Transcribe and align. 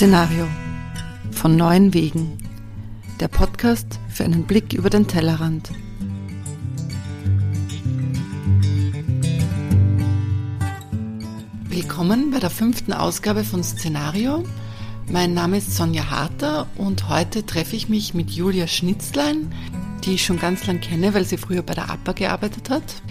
Szenario 0.00 0.48
von 1.30 1.56
neuen 1.56 1.92
Wegen. 1.92 2.38
Der 3.20 3.28
Podcast 3.28 4.00
für 4.08 4.24
einen 4.24 4.44
Blick 4.44 4.72
über 4.72 4.88
den 4.88 5.06
Tellerrand. 5.06 5.72
Willkommen 11.68 12.30
bei 12.30 12.38
der 12.38 12.48
fünften 12.48 12.94
Ausgabe 12.94 13.44
von 13.44 13.62
Szenario. 13.62 14.42
Mein 15.06 15.34
Name 15.34 15.58
ist 15.58 15.76
Sonja 15.76 16.08
Harter 16.08 16.66
und 16.78 17.10
heute 17.10 17.44
treffe 17.44 17.76
ich 17.76 17.90
mich 17.90 18.14
mit 18.14 18.30
Julia 18.30 18.68
Schnitzlein, 18.68 19.52
die 20.06 20.14
ich 20.14 20.24
schon 20.24 20.38
ganz 20.38 20.66
lang 20.66 20.80
kenne, 20.80 21.12
weil 21.12 21.26
sie 21.26 21.36
früher 21.36 21.60
bei 21.60 21.74
der 21.74 21.90
APA 21.90 22.12
gearbeitet 22.12 22.70
hat. 22.70 23.02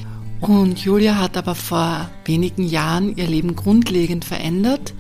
Und 0.41 0.79
Julia 0.79 1.17
hat 1.17 1.37
aber 1.37 1.53
vor 1.53 2.09
wenigen 2.25 2.63
Jahren 2.63 3.15
ihr 3.15 3.27
Leben 3.27 3.55
grundlegend 3.55 4.25
verändert 4.25 4.95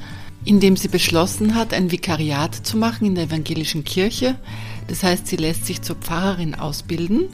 indem 0.49 0.75
sie 0.75 0.87
beschlossen 0.87 1.53
hat, 1.53 1.75
ein 1.75 1.91
Vikariat 1.91 2.55
zu 2.55 2.75
machen 2.75 3.05
in 3.05 3.13
der 3.13 3.25
evangelischen 3.25 3.83
Kirche. 3.83 4.35
Das 4.87 5.03
heißt, 5.03 5.27
sie 5.27 5.35
lässt 5.35 5.67
sich 5.67 5.83
zur 5.83 5.95
Pfarrerin 5.95 6.55
ausbilden 6.55 7.29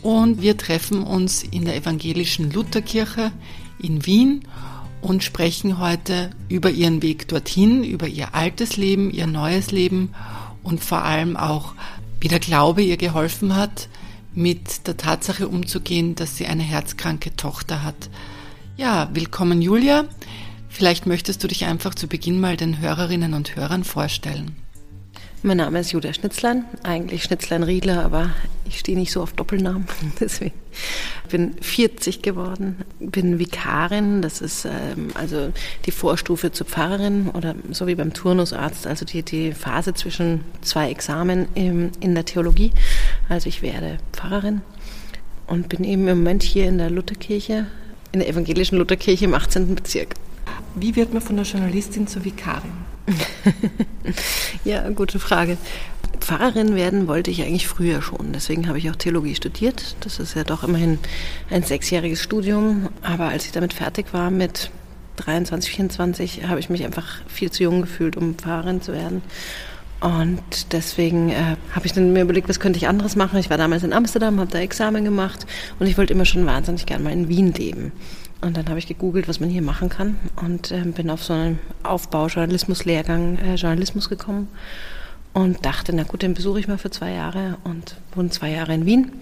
und 0.00 0.40
wir 0.40 0.56
treffen 0.56 1.02
uns 1.02 1.42
in 1.42 1.66
der 1.66 1.76
evangelischen 1.76 2.50
Lutherkirche 2.50 3.30
in 3.78 4.06
Wien 4.06 4.40
und 5.02 5.22
sprechen 5.22 5.78
heute 5.78 6.30
über 6.48 6.70
ihren 6.70 7.02
Weg 7.02 7.28
dorthin, 7.28 7.84
über 7.84 8.08
ihr 8.08 8.34
altes 8.34 8.78
Leben, 8.78 9.10
ihr 9.10 9.26
neues 9.26 9.70
Leben 9.70 10.14
und 10.62 10.82
vor 10.82 11.02
allem 11.02 11.36
auch, 11.36 11.74
wie 12.22 12.28
der 12.28 12.40
Glaube 12.40 12.80
ihr 12.80 12.96
geholfen 12.96 13.54
hat, 13.54 13.90
mit 14.34 14.86
der 14.86 14.96
Tatsache 14.96 15.46
umzugehen, 15.46 16.14
dass 16.14 16.38
sie 16.38 16.46
eine 16.46 16.62
herzkranke 16.62 17.36
Tochter 17.36 17.82
hat. 17.82 18.08
Ja, 18.78 19.10
willkommen 19.12 19.60
Julia. 19.60 20.06
Vielleicht 20.68 21.06
möchtest 21.06 21.42
du 21.42 21.48
dich 21.48 21.64
einfach 21.64 21.94
zu 21.94 22.06
Beginn 22.06 22.40
mal 22.40 22.56
den 22.56 22.80
Hörerinnen 22.80 23.34
und 23.34 23.56
Hörern 23.56 23.84
vorstellen. 23.84 24.56
Mein 25.42 25.58
Name 25.58 25.78
ist 25.78 25.92
Julia 25.92 26.12
Schnitzlein, 26.12 26.64
eigentlich 26.82 27.22
Schnitzlein 27.22 27.62
Riedler, 27.62 28.04
aber 28.04 28.30
ich 28.66 28.80
stehe 28.80 28.98
nicht 28.98 29.12
so 29.12 29.22
auf 29.22 29.32
Doppelnamen, 29.32 29.86
deswegen 30.20 30.54
bin 31.30 31.54
40 31.60 32.22
geworden, 32.22 32.78
bin 32.98 33.38
Vikarin, 33.38 34.22
das 34.22 34.40
ist 34.40 34.64
ähm, 34.64 35.10
also 35.14 35.52
die 35.84 35.92
Vorstufe 35.92 36.52
zur 36.52 36.66
Pfarrerin 36.66 37.28
oder 37.28 37.54
so 37.70 37.86
wie 37.86 37.94
beim 37.94 38.12
Turnusarzt, 38.12 38.86
also 38.86 39.04
die, 39.04 39.22
die 39.22 39.52
Phase 39.52 39.94
zwischen 39.94 40.40
zwei 40.62 40.90
Examen 40.90 41.46
im, 41.54 41.92
in 42.00 42.14
der 42.14 42.24
Theologie. 42.24 42.72
Also 43.28 43.48
ich 43.48 43.62
werde 43.62 43.98
Pfarrerin 44.12 44.62
und 45.46 45.68
bin 45.68 45.84
eben 45.84 46.08
im 46.08 46.18
Moment 46.18 46.42
hier 46.42 46.66
in 46.66 46.78
der 46.78 46.90
Lutherkirche, 46.90 47.66
in 48.12 48.20
der 48.20 48.28
evangelischen 48.28 48.78
Lutherkirche 48.78 49.26
im 49.26 49.34
18. 49.34 49.74
Bezirk. 49.74 50.14
Wie 50.78 50.94
wird 50.94 51.14
man 51.14 51.22
von 51.22 51.36
der 51.36 51.46
Journalistin 51.46 52.06
zur 52.06 52.22
Vikarin? 52.26 52.70
ja, 54.64 54.86
gute 54.90 55.18
Frage. 55.18 55.56
Pfarrerin 56.20 56.74
werden 56.74 57.08
wollte 57.08 57.30
ich 57.30 57.40
eigentlich 57.40 57.66
früher 57.66 58.02
schon. 58.02 58.32
Deswegen 58.34 58.68
habe 58.68 58.76
ich 58.76 58.90
auch 58.90 58.96
Theologie 58.96 59.34
studiert. 59.34 59.96
Das 60.00 60.18
ist 60.18 60.34
ja 60.34 60.44
doch 60.44 60.64
immerhin 60.64 60.98
ein 61.48 61.62
sechsjähriges 61.62 62.22
Studium. 62.22 62.90
Aber 63.00 63.28
als 63.28 63.46
ich 63.46 63.52
damit 63.52 63.72
fertig 63.72 64.12
war 64.12 64.30
mit 64.30 64.70
23, 65.16 65.70
24, 65.70 66.46
habe 66.46 66.60
ich 66.60 66.68
mich 66.68 66.84
einfach 66.84 67.22
viel 67.26 67.50
zu 67.50 67.62
jung 67.62 67.80
gefühlt, 67.80 68.18
um 68.18 68.34
Pfarrerin 68.34 68.82
zu 68.82 68.92
werden. 68.92 69.22
Und 70.00 70.74
deswegen 70.74 71.30
äh, 71.30 71.56
habe 71.72 71.86
ich 71.86 71.94
dann 71.94 72.12
mir 72.12 72.20
überlegt, 72.20 72.50
was 72.50 72.60
könnte 72.60 72.76
ich 72.76 72.86
anderes 72.86 73.16
machen. 73.16 73.38
Ich 73.38 73.48
war 73.48 73.56
damals 73.56 73.82
in 73.82 73.94
Amsterdam, 73.94 74.38
habe 74.40 74.50
da 74.50 74.58
Examen 74.58 75.04
gemacht 75.04 75.46
und 75.78 75.86
ich 75.86 75.96
wollte 75.96 76.12
immer 76.12 76.26
schon 76.26 76.44
wahnsinnig 76.44 76.84
gerne 76.84 77.02
mal 77.02 77.14
in 77.14 77.28
Wien 77.28 77.54
leben. 77.54 77.92
Und 78.40 78.56
dann 78.56 78.68
habe 78.68 78.78
ich 78.78 78.86
gegoogelt, 78.86 79.28
was 79.28 79.40
man 79.40 79.48
hier 79.48 79.62
machen 79.62 79.88
kann 79.88 80.16
und 80.36 80.70
äh, 80.70 80.82
bin 80.82 81.10
auf 81.10 81.24
so 81.24 81.32
einen 81.32 81.58
Aufbau-Journalismus-Lehrgang 81.82 83.38
äh, 83.38 83.54
Journalismus 83.54 84.08
gekommen 84.08 84.48
und 85.32 85.64
dachte, 85.64 85.94
na 85.94 86.02
gut, 86.02 86.22
den 86.22 86.34
besuche 86.34 86.60
ich 86.60 86.68
mal 86.68 86.78
für 86.78 86.90
zwei 86.90 87.12
Jahre 87.12 87.56
und 87.64 87.96
wohne 88.14 88.30
zwei 88.30 88.50
Jahre 88.50 88.74
in 88.74 88.86
Wien. 88.86 89.12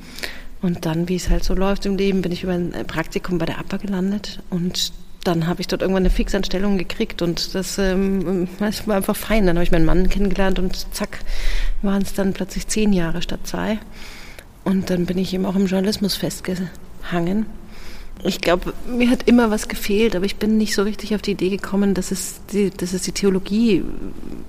Und 0.63 0.85
dann, 0.87 1.09
wie 1.09 1.17
es 1.17 1.31
halt 1.31 1.45
so 1.45 1.55
läuft 1.55 1.87
im 1.87 1.97
Leben, 1.97 2.23
bin 2.23 2.33
ich 2.33 2.43
über 2.43 2.53
ein 2.53 2.73
Praktikum 2.87 3.39
bei 3.39 3.47
der 3.47 3.59
APA 3.59 3.77
gelandet 3.77 4.41
und 4.51 4.93
dann 5.23 5.47
habe 5.47 5.61
ich 5.61 5.69
dort 5.69 5.83
irgendwann 5.83 6.03
eine 6.03 6.11
Fixanstellung 6.11 6.77
gekriegt 6.77 7.23
und 7.23 7.55
das, 7.55 7.79
ähm, 7.79 8.49
das 8.59 8.87
war 8.87 8.97
einfach 8.97 9.17
fein. 9.17 9.47
Dann 9.47 9.57
habe 9.57 9.65
ich 9.65 9.73
meinen 9.73 9.87
Mann 9.87 10.09
kennengelernt 10.09 10.59
und 10.59 10.95
zack, 10.95 11.21
waren 11.83 12.03
es 12.03 12.13
dann 12.15 12.33
plötzlich 12.33 12.67
zehn 12.67 12.93
Jahre 12.93 13.23
statt 13.23 13.41
zwei. 13.45 13.79
Und 14.65 14.91
dann 14.91 15.07
bin 15.07 15.19
ich 15.19 15.33
eben 15.35 15.47
auch 15.47 15.57
im 15.57 15.67
Journalismus 15.67 16.15
festgehangen 16.15 17.47
ich 18.23 18.41
glaube, 18.41 18.73
mir 18.87 19.11
hat 19.11 19.29
immer 19.29 19.51
was 19.51 19.69
gefehlt, 19.69 20.17
aber 20.17 20.25
ich 20.25 20.37
bin 20.37 20.57
nicht 20.57 20.75
so 20.75 20.83
richtig 20.83 21.15
auf 21.15 21.21
die 21.21 21.33
Idee 21.33 21.51
gekommen, 21.51 21.93
dass 21.93 22.11
es 22.11 22.41
die, 22.53 22.71
dass 22.71 22.93
es 22.95 23.03
die 23.03 23.13
Theologie 23.13 23.85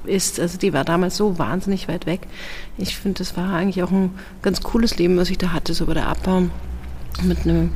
ist. 0.06 0.40
Also 0.40 0.58
die 0.58 0.72
war 0.72 0.86
damals 0.86 1.18
so 1.18 1.38
wahnsinnig 1.38 1.88
weit 1.88 2.06
weg. 2.06 2.22
Ich 2.78 2.96
finde, 2.96 3.20
das 3.20 3.36
war 3.36 3.54
eigentlich 3.54 3.84
auch 3.84 3.92
ein 3.92 4.12
ganz 4.42 4.62
cooles 4.62 4.98
Leben, 4.98 5.18
was 5.18 5.30
ich 5.30 5.38
da 5.38 5.52
hatte, 5.52 5.74
so 5.74 5.88
bei 5.88 5.94
der 5.94 6.08
Abbau 6.08 6.44
mit 7.24 7.46
einem 7.46 7.72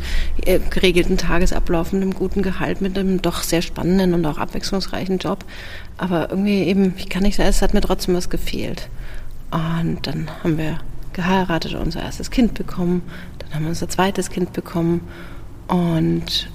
äh, 0.45 0.59
geregelten 0.59 1.17
Tagesablauf, 1.17 1.91
mit 1.91 2.01
einem 2.01 2.13
guten 2.13 2.41
Gehalt, 2.41 2.81
mit 2.81 2.97
einem 2.97 3.21
doch 3.21 3.41
sehr 3.41 3.61
spannenden 3.61 4.13
und 4.13 4.25
auch 4.25 4.37
abwechslungsreichen 4.37 5.17
Job. 5.17 5.43
Aber 5.97 6.29
irgendwie 6.29 6.63
eben, 6.63 6.93
ich 6.97 7.09
kann 7.09 7.23
nicht 7.23 7.35
sagen, 7.35 7.49
es 7.49 7.61
hat 7.61 7.73
mir 7.73 7.81
trotzdem 7.81 8.15
was 8.15 8.29
gefehlt. 8.29 8.89
Und 9.51 9.99
dann 10.03 10.29
haben 10.43 10.57
wir 10.57 10.79
geheiratet, 11.13 11.73
unser 11.75 12.03
erstes 12.03 12.31
Kind 12.31 12.53
bekommen, 12.53 13.01
dann 13.39 13.53
haben 13.53 13.63
wir 13.63 13.69
unser 13.69 13.89
zweites 13.89 14.29
Kind 14.29 14.53
bekommen 14.53 15.01
und 15.69 16.49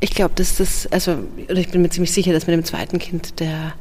ich 0.00 0.10
glaube, 0.10 0.34
dass 0.34 0.56
das, 0.56 0.86
also, 0.86 1.18
ich 1.48 1.70
bin 1.70 1.82
mir 1.82 1.90
ziemlich 1.90 2.12
sicher, 2.12 2.32
dass 2.32 2.46
mit 2.46 2.54
dem 2.54 2.64
zweiten 2.64 2.98
Kind 2.98 3.38
der 3.40 3.74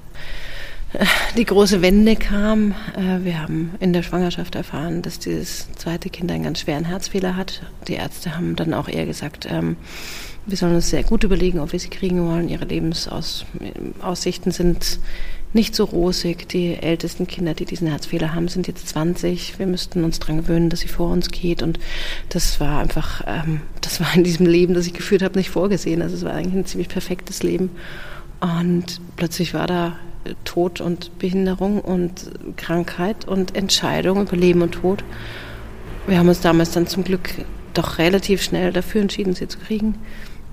äh, 0.94 1.06
die 1.38 1.46
große 1.46 1.81
Wende 1.81 2.16
kam. 2.16 2.75
Äh, 2.96 3.24
wir 3.24 3.42
haben 3.42 3.72
in 3.80 3.94
der 3.94 4.03
Schwangerschaft 4.03 4.56
erfahren, 4.56 5.02
dass 5.02 5.19
dieses 5.19 5.72
zweite 5.74 6.09
Kind 6.09 6.31
einen 6.31 6.44
ganz 6.44 6.59
schweren 6.59 6.86
Herzfehler 6.86 7.36
hat. 7.36 7.62
Die 7.88 7.94
Ärzte 7.94 8.36
haben 8.36 8.56
dann 8.56 8.74
auch 8.74 8.88
eher 8.88 9.06
gesagt, 9.06 9.47
ähm, 9.50 9.78
wir 10.46 10.58
sollen 10.58 10.75
uns 10.75 10.90
sehr 10.90 11.03
gut 11.03 11.24
überlegen, 11.24 11.59
ob 11.59 11.72
wir 11.72 11.80
sie 11.80 11.90
kriegen 11.90 12.28
wollen. 12.28 12.50
Ihre 12.50 12.66
Lebensaussichten 12.66 14.52
sind 14.52 15.00
nicht 15.53 15.75
so 15.75 15.84
rosig. 15.84 16.47
Die 16.50 16.75
ältesten 16.75 17.28
Kinder, 17.28 17.53
die 17.53 17.66
diesen 17.66 17.88
Herzfehler 17.88 18.34
haben, 18.34 18.47
sind 18.47 18.67
jetzt 18.67 18.88
20. 18.89 19.59
Wir 19.59 19.67
müssten 19.67 20.03
uns 20.03 20.19
daran 20.19 20.38
gewöhnen, 20.38 20.69
dass 20.69 20.81
sie 20.81 20.88
vor 20.88 21.12
uns 21.12 21.29
geht. 21.29 21.62
Und 21.62 21.79
das 22.29 22.59
war 22.59 22.79
einfach, 22.79 23.23
ähm, 23.28 23.62
das 23.81 24.00
war 24.00 24.13
in 24.16 24.23
diesem 24.23 24.45
Leben, 24.45 24.73
das 24.73 24.88
ich 24.88 24.94
geführt 24.94 25.22
habe, 25.22 25.38
nicht 25.38 25.50
vorgesehen. 25.50 26.01
Also 26.01 26.16
es 26.16 26.23
war 26.23 26.34
eigentlich 26.34 26.56
ein 26.56 26.66
ziemlich 26.66 26.89
perfektes 26.89 27.44
Leben. 27.44 27.72
Und 28.39 29.01
plötzlich 29.17 29.53
war 29.53 29.67
da 29.67 29.97
Tod 30.45 30.81
und 30.81 31.17
Behinderung 31.19 31.81
und 31.81 32.31
Krankheit 32.57 33.28
und 33.28 33.56
Entscheidung 33.56 34.22
über 34.22 34.38
Leben 34.38 34.62
und 34.62 34.73
Tod. 34.73 35.03
Wir 36.07 36.18
haben 36.18 36.29
uns 36.29 36.41
damals 36.41 36.72
dann 36.72 36.88
zum 36.88 37.03
Glück 37.03 37.29
doch 37.73 37.97
relativ 37.97 38.41
schnell 38.41 38.72
dafür 38.72 39.01
entschieden, 39.01 39.33
sie 39.33 39.47
zu 39.47 39.59
kriegen. 39.59 39.95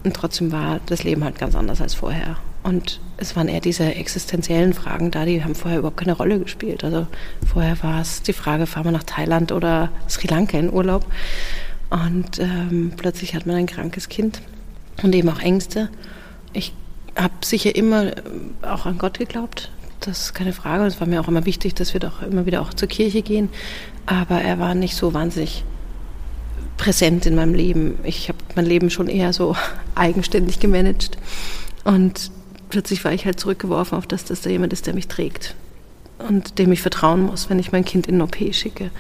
Und 0.04 0.15
trotzdem 0.15 0.53
war 0.53 0.80
das 0.86 1.04
Leben 1.04 1.25
halt 1.25 1.38
ganz 1.38 1.54
anders 1.54 1.80
als 1.80 1.94
vorher. 1.94 2.36
Und 2.63 3.01
es 3.17 3.37
waren 3.37 3.49
eher 3.49 3.61
diese 3.61 3.95
existenziellen 3.95 4.75
Fragen 4.75 5.11
da, 5.11 5.25
die 5.25 5.43
haben 5.43 5.55
vorher 5.55 5.79
überhaupt 5.79 5.99
keine 5.99 6.13
Rolle 6.13 6.39
gespielt. 6.39 6.85
Also 6.85 7.07
vorher 7.47 7.83
war 7.83 8.01
es 8.01 8.23
die 8.23 8.33
Frage, 8.33 8.67
fahren 8.67 8.85
wir 8.85 8.93
nach 8.93 9.05
Thailand 9.05 9.53
oder 9.53 9.91
Sri 10.09 10.27
Lanka 10.27 10.59
in 10.59 10.73
Urlaub. 10.73 11.07
Und 11.91 12.39
ähm, 12.39 12.93
plötzlich 12.97 13.35
hat 13.35 13.47
man 13.47 13.57
ein 13.57 13.67
krankes 13.67 14.09
Kind 14.09 14.43
und 15.03 15.15
eben 15.15 15.29
auch 15.29 15.41
Ängste. 15.41 15.89
Ich 16.53 16.73
habe 17.17 17.35
sicher 17.43 17.75
immer 17.75 18.17
äh, 18.17 18.23
auch 18.63 18.87
an 18.87 18.99
Gott 18.99 19.19
geglaubt. 19.19 19.71
Das 20.01 20.21
ist 20.21 20.35
keine 20.35 20.53
Frage. 20.53 20.85
Es 20.85 21.01
war 21.01 21.09
mir 21.09 21.21
auch 21.21 21.29
immer 21.29 21.47
wichtig, 21.47 21.75
dass 21.75 21.93
wir 21.93 22.01
doch 22.01 22.23
immer 22.23 22.47
wieder 22.47 22.61
auch 22.61 22.73
zur 22.75 22.89
Kirche 22.89 23.23
gehen. 23.23 23.49
Aber 24.07 24.41
er 24.41 24.59
war 24.59 24.75
nicht 24.75 24.95
so 24.95 25.15
wahnsinnig 25.15 25.65
präsent 26.77 27.27
in 27.27 27.35
meinem 27.35 27.55
Leben. 27.55 27.99
Ich 28.04 28.28
habe 28.28 28.39
mein 28.54 28.66
Leben 28.66 28.91
schon 28.91 29.09
eher 29.09 29.33
so 29.33 29.57
eigenständig 29.95 30.61
gemanagt. 30.61 31.19
Und 31.84 32.31
plötzlich 32.68 33.04
war 33.04 33.12
ich 33.12 33.24
halt 33.24 33.41
zurückgeworfen 33.41 33.97
auf 33.97 34.06
das, 34.06 34.24
dass 34.24 34.41
da 34.41 34.50
jemand 34.50 34.72
ist, 34.72 34.86
der 34.86 34.94
mich 34.94 35.09
trägt 35.09 35.54
und 36.18 36.59
dem 36.59 36.72
ich 36.72 36.82
vertrauen 36.82 37.22
muss, 37.22 37.48
wenn 37.48 37.59
ich 37.59 37.72
mein 37.72 37.84
Kind 37.84 38.06
in 38.06 38.16
eine 38.16 38.24
OP 38.24 38.36
schicke, 38.53 38.91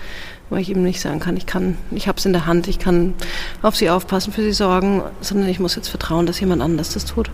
weil 0.50 0.60
ich 0.60 0.70
ihm 0.70 0.82
nicht 0.82 1.00
sagen 1.00 1.20
kann, 1.20 1.36
ich 1.36 1.46
kann, 1.46 1.76
ich 1.90 2.08
habe 2.08 2.18
es 2.18 2.26
in 2.26 2.32
der 2.32 2.46
Hand, 2.46 2.68
ich 2.68 2.78
kann 2.78 3.14
auf 3.62 3.76
sie 3.76 3.90
aufpassen, 3.90 4.32
für 4.32 4.42
sie 4.42 4.52
sorgen, 4.52 5.02
sondern 5.20 5.48
ich 5.48 5.60
muss 5.60 5.76
jetzt 5.76 5.88
vertrauen, 5.88 6.26
dass 6.26 6.40
jemand 6.40 6.62
anders 6.62 6.94
das 6.94 7.04
tut. 7.04 7.30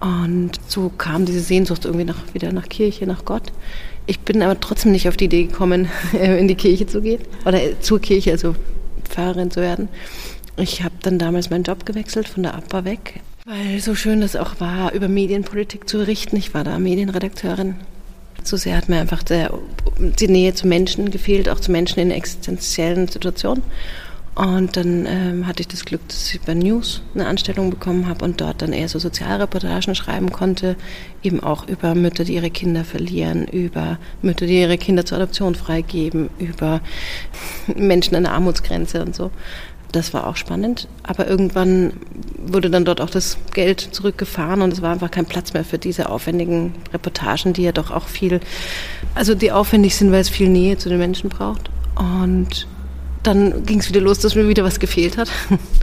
Und 0.00 0.52
so 0.66 0.90
kam 0.90 1.24
diese 1.24 1.40
Sehnsucht 1.40 1.84
irgendwie 1.84 2.04
nach, 2.04 2.18
wieder 2.34 2.52
nach 2.52 2.68
Kirche, 2.68 3.06
nach 3.06 3.24
Gott. 3.24 3.52
Ich 4.06 4.20
bin 4.20 4.42
aber 4.42 4.58
trotzdem 4.60 4.92
nicht 4.92 5.08
auf 5.08 5.16
die 5.16 5.26
Idee 5.26 5.44
gekommen, 5.44 5.88
in 6.12 6.48
die 6.48 6.56
Kirche 6.56 6.86
zu 6.86 7.00
gehen 7.00 7.22
oder 7.46 7.58
zur 7.80 8.00
Kirche, 8.00 8.32
also 8.32 8.54
Pfarrerin 9.04 9.50
zu 9.50 9.60
werden. 9.60 9.88
Ich 10.56 10.82
habe 10.82 10.94
dann 11.02 11.18
damals 11.18 11.50
meinen 11.50 11.64
Job 11.64 11.86
gewechselt, 11.86 12.28
von 12.28 12.42
der 12.42 12.54
APA 12.54 12.84
weg, 12.84 13.20
weil 13.44 13.78
so 13.80 13.94
schön 13.94 14.22
das 14.22 14.36
auch 14.36 14.58
war, 14.58 14.92
über 14.92 15.06
Medienpolitik 15.06 15.86
zu 15.86 15.98
berichten. 15.98 16.36
Ich 16.36 16.54
war 16.54 16.64
da 16.64 16.78
Medienredakteurin. 16.78 17.76
So 18.42 18.56
sehr 18.56 18.76
hat 18.76 18.88
mir 18.88 19.00
einfach 19.00 19.22
der, 19.22 19.52
die 19.98 20.28
Nähe 20.28 20.54
zu 20.54 20.66
Menschen 20.66 21.10
gefehlt, 21.10 21.48
auch 21.50 21.60
zu 21.60 21.70
Menschen 21.70 22.00
in 22.00 22.10
existenziellen 22.10 23.06
Situationen. 23.06 23.62
Und 24.34 24.76
dann 24.76 25.06
ähm, 25.06 25.46
hatte 25.46 25.60
ich 25.60 25.68
das 25.68 25.84
Glück, 25.84 26.00
dass 26.08 26.34
ich 26.34 26.40
bei 26.40 26.54
News 26.54 27.02
eine 27.14 27.26
Anstellung 27.26 27.70
bekommen 27.70 28.08
habe 28.08 28.24
und 28.24 28.40
dort 28.40 28.62
dann 28.62 28.72
eher 28.72 28.88
so 28.88 28.98
Sozialreportagen 28.98 29.94
schreiben 29.94 30.32
konnte, 30.32 30.74
eben 31.22 31.40
auch 31.40 31.68
über 31.68 31.94
Mütter, 31.94 32.24
die 32.24 32.34
ihre 32.34 32.50
Kinder 32.50 32.84
verlieren, 32.84 33.46
über 33.46 33.98
Mütter, 34.22 34.46
die 34.46 34.60
ihre 34.60 34.78
Kinder 34.78 35.04
zur 35.04 35.18
Adoption 35.18 35.54
freigeben, 35.54 36.30
über 36.38 36.80
Menschen 37.76 38.16
an 38.16 38.24
der 38.24 38.32
Armutsgrenze 38.32 39.04
und 39.04 39.14
so. 39.14 39.30
Das 39.94 40.12
war 40.12 40.26
auch 40.26 40.34
spannend. 40.34 40.88
Aber 41.04 41.28
irgendwann 41.28 41.92
wurde 42.44 42.68
dann 42.68 42.84
dort 42.84 43.00
auch 43.00 43.10
das 43.10 43.38
Geld 43.52 43.80
zurückgefahren 43.80 44.60
und 44.60 44.72
es 44.72 44.82
war 44.82 44.90
einfach 44.90 45.12
kein 45.12 45.24
Platz 45.24 45.52
mehr 45.52 45.64
für 45.64 45.78
diese 45.78 46.08
aufwendigen 46.08 46.74
Reportagen, 46.92 47.52
die 47.52 47.62
ja 47.62 47.70
doch 47.70 47.92
auch 47.92 48.08
viel, 48.08 48.40
also 49.14 49.36
die 49.36 49.52
aufwendig 49.52 49.94
sind, 49.94 50.10
weil 50.10 50.20
es 50.20 50.28
viel 50.28 50.48
Nähe 50.48 50.76
zu 50.78 50.88
den 50.88 50.98
Menschen 50.98 51.30
braucht. 51.30 51.70
Und 51.94 52.66
dann 53.22 53.64
ging 53.64 53.78
es 53.78 53.88
wieder 53.88 54.00
los, 54.00 54.18
dass 54.18 54.34
mir 54.34 54.48
wieder 54.48 54.64
was 54.64 54.80
gefehlt 54.80 55.16
hat. 55.16 55.30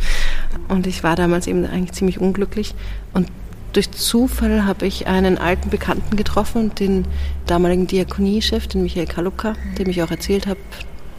Und 0.67 0.87
ich 0.87 1.03
war 1.03 1.15
damals 1.15 1.47
eben 1.47 1.65
eigentlich 1.65 1.93
ziemlich 1.93 2.19
unglücklich. 2.19 2.75
Und 3.13 3.29
durch 3.71 3.91
Zufall 3.91 4.65
habe 4.65 4.87
ich 4.87 5.07
einen 5.07 5.37
alten 5.37 5.69
Bekannten 5.69 6.17
getroffen, 6.17 6.75
den 6.75 7.05
damaligen 7.45 7.87
Diakoniechef, 7.87 8.67
den 8.67 8.83
Michael 8.83 9.07
Kaluka, 9.07 9.53
dem 9.77 9.87
ich 9.87 10.03
auch 10.03 10.11
erzählt 10.11 10.47
habe, 10.47 10.59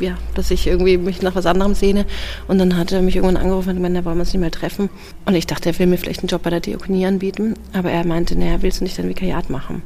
ja, 0.00 0.16
dass 0.34 0.50
ich 0.50 0.66
irgendwie 0.66 0.96
mich 0.98 1.22
nach 1.22 1.34
was 1.34 1.46
anderem 1.46 1.74
sehne. 1.74 2.06
Und 2.48 2.58
dann 2.58 2.76
hat 2.76 2.92
er 2.92 3.02
mich 3.02 3.16
irgendwann 3.16 3.36
angerufen 3.36 3.70
und 3.70 3.76
gemeint, 3.76 3.96
da 3.96 4.04
wollen 4.04 4.16
wir 4.16 4.22
uns 4.22 4.32
nicht 4.32 4.40
mehr 4.40 4.50
treffen. 4.50 4.90
Und 5.24 5.34
ich 5.34 5.46
dachte, 5.46 5.70
er 5.70 5.78
will 5.78 5.86
mir 5.86 5.98
vielleicht 5.98 6.20
einen 6.20 6.28
Job 6.28 6.42
bei 6.42 6.50
der 6.50 6.60
Diakonie 6.60 7.06
anbieten. 7.06 7.54
Aber 7.72 7.90
er 7.90 8.06
meinte, 8.06 8.36
naja, 8.36 8.62
willst 8.62 8.80
du 8.80 8.84
nicht 8.84 8.98
dein 8.98 9.08
Vikariat 9.08 9.50
machen? 9.50 9.82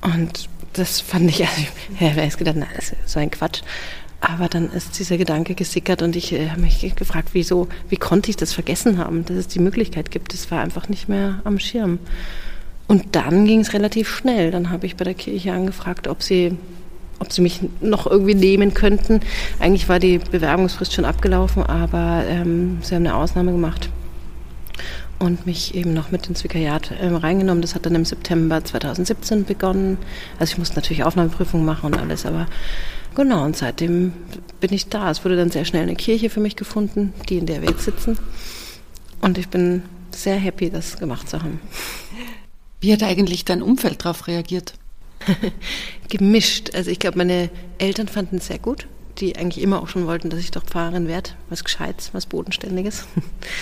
Und 0.00 0.48
das 0.72 1.00
fand 1.00 1.28
ich, 1.30 1.40
also, 1.46 1.62
ich 1.98 2.00
habe 2.00 2.20
erst 2.20 2.38
gedacht, 2.38 2.56
na, 2.58 2.66
das 2.74 2.92
ist 2.92 3.08
so 3.08 3.20
ein 3.20 3.30
Quatsch. 3.30 3.62
Aber 4.20 4.48
dann 4.48 4.70
ist 4.70 4.98
dieser 4.98 5.16
Gedanke 5.16 5.54
gesickert 5.54 6.02
und 6.02 6.14
ich 6.14 6.32
äh, 6.32 6.50
habe 6.50 6.60
mich 6.60 6.94
gefragt, 6.94 7.30
wieso, 7.32 7.68
wie 7.88 7.96
konnte 7.96 8.28
ich 8.30 8.36
das 8.36 8.52
vergessen 8.52 8.98
haben, 8.98 9.24
dass 9.24 9.36
es 9.36 9.48
die 9.48 9.60
Möglichkeit 9.60 10.10
gibt. 10.10 10.34
Das 10.34 10.50
war 10.50 10.60
einfach 10.60 10.88
nicht 10.88 11.08
mehr 11.08 11.40
am 11.44 11.58
Schirm. 11.58 11.98
Und 12.86 13.14
dann 13.14 13.46
ging 13.46 13.60
es 13.60 13.72
relativ 13.72 14.08
schnell. 14.08 14.50
Dann 14.50 14.70
habe 14.70 14.84
ich 14.84 14.96
bei 14.96 15.04
der 15.04 15.14
Kirche 15.14 15.52
angefragt, 15.52 16.06
ob 16.06 16.22
sie, 16.22 16.56
ob 17.20 17.32
sie 17.32 17.42
mich 17.42 17.60
noch 17.80 18.06
irgendwie 18.06 18.34
nehmen 18.34 18.74
könnten. 18.74 19.20
Eigentlich 19.60 19.88
war 19.88 20.00
die 20.00 20.18
Bewerbungsfrist 20.18 20.92
schon 20.92 21.04
abgelaufen, 21.04 21.62
aber 21.62 22.24
ähm, 22.26 22.78
sie 22.82 22.94
haben 22.94 23.06
eine 23.06 23.14
Ausnahme 23.14 23.52
gemacht 23.52 23.88
und 25.20 25.46
mich 25.46 25.74
eben 25.74 25.92
noch 25.92 26.10
mit 26.10 26.26
ins 26.26 26.42
Vikariat 26.42 26.90
äh, 26.92 27.06
reingenommen. 27.06 27.62
Das 27.62 27.74
hat 27.74 27.86
dann 27.86 27.94
im 27.94 28.04
September 28.04 28.64
2017 28.64 29.44
begonnen. 29.44 29.98
Also 30.38 30.52
ich 30.52 30.58
musste 30.58 30.76
natürlich 30.76 31.04
Aufnahmeprüfung 31.04 31.64
machen 31.64 31.86
und 31.86 31.98
alles, 31.98 32.26
aber 32.26 32.46
Genau, 33.14 33.44
und 33.44 33.56
seitdem 33.56 34.12
bin 34.60 34.72
ich 34.72 34.88
da. 34.88 35.10
Es 35.10 35.24
wurde 35.24 35.36
dann 35.36 35.50
sehr 35.50 35.64
schnell 35.64 35.82
eine 35.82 35.96
Kirche 35.96 36.30
für 36.30 36.40
mich 36.40 36.56
gefunden, 36.56 37.12
die 37.28 37.38
in 37.38 37.46
der 37.46 37.60
wir 37.60 37.70
jetzt 37.70 37.84
sitzen. 37.84 38.18
Und 39.20 39.36
ich 39.36 39.48
bin 39.48 39.82
sehr 40.12 40.36
happy, 40.36 40.70
das 40.70 40.96
gemacht 40.96 41.28
zu 41.28 41.42
haben. 41.42 41.60
Wie 42.80 42.92
hat 42.92 43.02
eigentlich 43.02 43.44
dein 43.44 43.62
Umfeld 43.62 44.04
darauf 44.04 44.26
reagiert? 44.26 44.74
Gemischt. 46.08 46.74
Also 46.74 46.90
ich 46.90 46.98
glaube, 46.98 47.18
meine 47.18 47.50
Eltern 47.78 48.08
fanden 48.08 48.36
es 48.36 48.46
sehr 48.46 48.58
gut, 48.58 48.86
die 49.18 49.36
eigentlich 49.36 49.62
immer 49.62 49.82
auch 49.82 49.88
schon 49.88 50.06
wollten, 50.06 50.30
dass 50.30 50.40
ich 50.40 50.50
doch 50.50 50.64
Pfarrerin 50.64 51.08
werde. 51.08 51.30
Was 51.48 51.64
Gescheites, 51.64 52.12
was 52.12 52.26
Bodenständiges. 52.26 53.06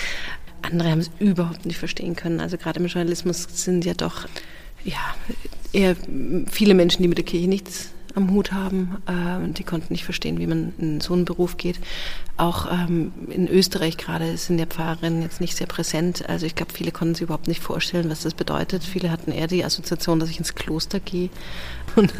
Andere 0.61 0.91
haben 0.91 0.99
es 0.99 1.11
überhaupt 1.19 1.65
nicht 1.65 1.77
verstehen 1.77 2.15
können. 2.15 2.39
Also 2.39 2.57
gerade 2.57 2.79
im 2.79 2.87
Journalismus 2.87 3.47
sind 3.51 3.85
ja 3.85 3.93
doch 3.93 4.27
ja, 4.83 5.15
eher 5.73 5.95
viele 6.49 6.73
Menschen, 6.73 7.01
die 7.01 7.07
mit 7.07 7.17
der 7.17 7.25
Kirche 7.25 7.47
nichts 7.47 7.91
am 8.15 8.31
Hut 8.31 8.51
haben. 8.51 8.97
Äh, 9.07 9.43
und 9.43 9.59
die 9.59 9.63
konnten 9.63 9.93
nicht 9.93 10.03
verstehen, 10.03 10.39
wie 10.39 10.47
man 10.47 10.73
in 10.77 11.01
so 11.01 11.13
einen 11.13 11.25
Beruf 11.25 11.57
geht. 11.57 11.79
Auch 12.37 12.71
ähm, 12.71 13.11
in 13.29 13.47
Österreich 13.47 13.97
gerade 13.97 14.37
sind 14.37 14.59
ja 14.59 14.65
Pfarrerinnen 14.65 15.21
jetzt 15.21 15.41
nicht 15.41 15.55
sehr 15.55 15.67
präsent. 15.67 16.27
Also 16.27 16.45
ich 16.45 16.55
glaube, 16.55 16.73
viele 16.73 16.91
konnten 16.91 17.15
sich 17.15 17.23
überhaupt 17.23 17.47
nicht 17.47 17.61
vorstellen, 17.61 18.09
was 18.09 18.21
das 18.21 18.33
bedeutet. 18.33 18.83
Viele 18.83 19.11
hatten 19.11 19.31
eher 19.31 19.47
die 19.47 19.63
Assoziation, 19.63 20.19
dass 20.19 20.29
ich 20.29 20.39
ins 20.39 20.55
Kloster 20.55 20.99
gehe. 20.99 21.29
Und 21.95 22.13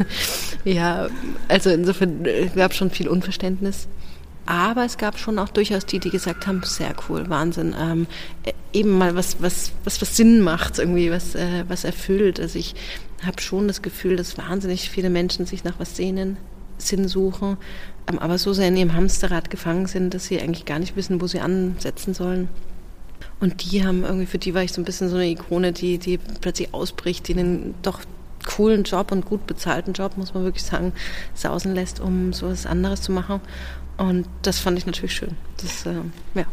ja, 0.64 1.08
also 1.48 1.70
insofern 1.70 2.24
äh, 2.24 2.50
gab 2.54 2.72
es 2.72 2.76
schon 2.76 2.90
viel 2.90 3.08
Unverständnis. 3.08 3.88
Aber 4.46 4.84
es 4.84 4.98
gab 4.98 5.18
schon 5.18 5.38
auch 5.38 5.50
durchaus 5.50 5.86
die, 5.86 6.00
die 6.00 6.10
gesagt 6.10 6.46
haben, 6.46 6.62
sehr 6.64 6.92
cool, 7.08 7.28
Wahnsinn, 7.28 7.74
ähm, 7.78 8.06
äh, 8.42 8.52
eben 8.72 8.98
mal 8.98 9.14
was, 9.14 9.40
was, 9.40 9.72
was, 9.84 10.00
was 10.00 10.16
Sinn 10.16 10.40
macht, 10.40 10.78
irgendwie 10.78 11.10
was, 11.10 11.34
äh, 11.34 11.64
was 11.68 11.84
erfüllt. 11.84 12.40
Also 12.40 12.58
ich 12.58 12.74
habe 13.24 13.40
schon 13.40 13.68
das 13.68 13.82
Gefühl, 13.82 14.16
dass 14.16 14.38
wahnsinnig 14.38 14.90
viele 14.90 15.10
Menschen 15.10 15.46
sich 15.46 15.64
nach 15.64 15.78
was 15.78 15.96
sehnen, 15.96 16.36
Sinn 16.78 17.08
suchen, 17.08 17.56
ähm, 18.08 18.18
aber 18.18 18.38
so 18.38 18.52
sehr 18.52 18.68
in 18.68 18.76
ihrem 18.76 18.94
Hamsterrad 18.94 19.50
gefangen 19.50 19.86
sind, 19.86 20.14
dass 20.14 20.26
sie 20.26 20.40
eigentlich 20.40 20.64
gar 20.64 20.78
nicht 20.78 20.96
wissen, 20.96 21.20
wo 21.20 21.26
sie 21.26 21.40
ansetzen 21.40 22.14
sollen. 22.14 22.48
Und 23.38 23.70
die 23.70 23.84
haben 23.84 24.04
irgendwie, 24.04 24.26
für 24.26 24.38
die 24.38 24.54
war 24.54 24.62
ich 24.62 24.72
so 24.72 24.80
ein 24.80 24.84
bisschen 24.84 25.08
so 25.08 25.16
eine 25.16 25.28
Ikone, 25.28 25.72
die, 25.72 25.98
die 25.98 26.18
plötzlich 26.18 26.72
ausbricht, 26.74 27.28
die 27.28 27.34
einen 27.34 27.74
doch 27.82 28.00
coolen 28.46 28.84
Job 28.84 29.12
und 29.12 29.26
gut 29.26 29.46
bezahlten 29.46 29.92
Job, 29.92 30.16
muss 30.16 30.34
man 30.34 30.44
wirklich 30.44 30.64
sagen, 30.64 30.92
sausen 31.34 31.74
lässt, 31.74 32.00
um 32.00 32.32
so 32.32 32.48
was 32.48 32.66
anderes 32.66 33.02
zu 33.02 33.12
machen. 33.12 33.40
Und 33.96 34.26
das 34.42 34.58
fand 34.58 34.78
ich 34.78 34.86
natürlich 34.86 35.14
schön. 35.14 35.36
Das, 35.58 35.84
äh, 35.86 35.92
ja. 36.34 36.44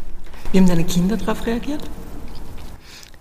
Wie 0.52 0.58
haben 0.58 0.68
deine 0.68 0.84
Kinder 0.84 1.18
darauf 1.18 1.46
reagiert? 1.46 1.82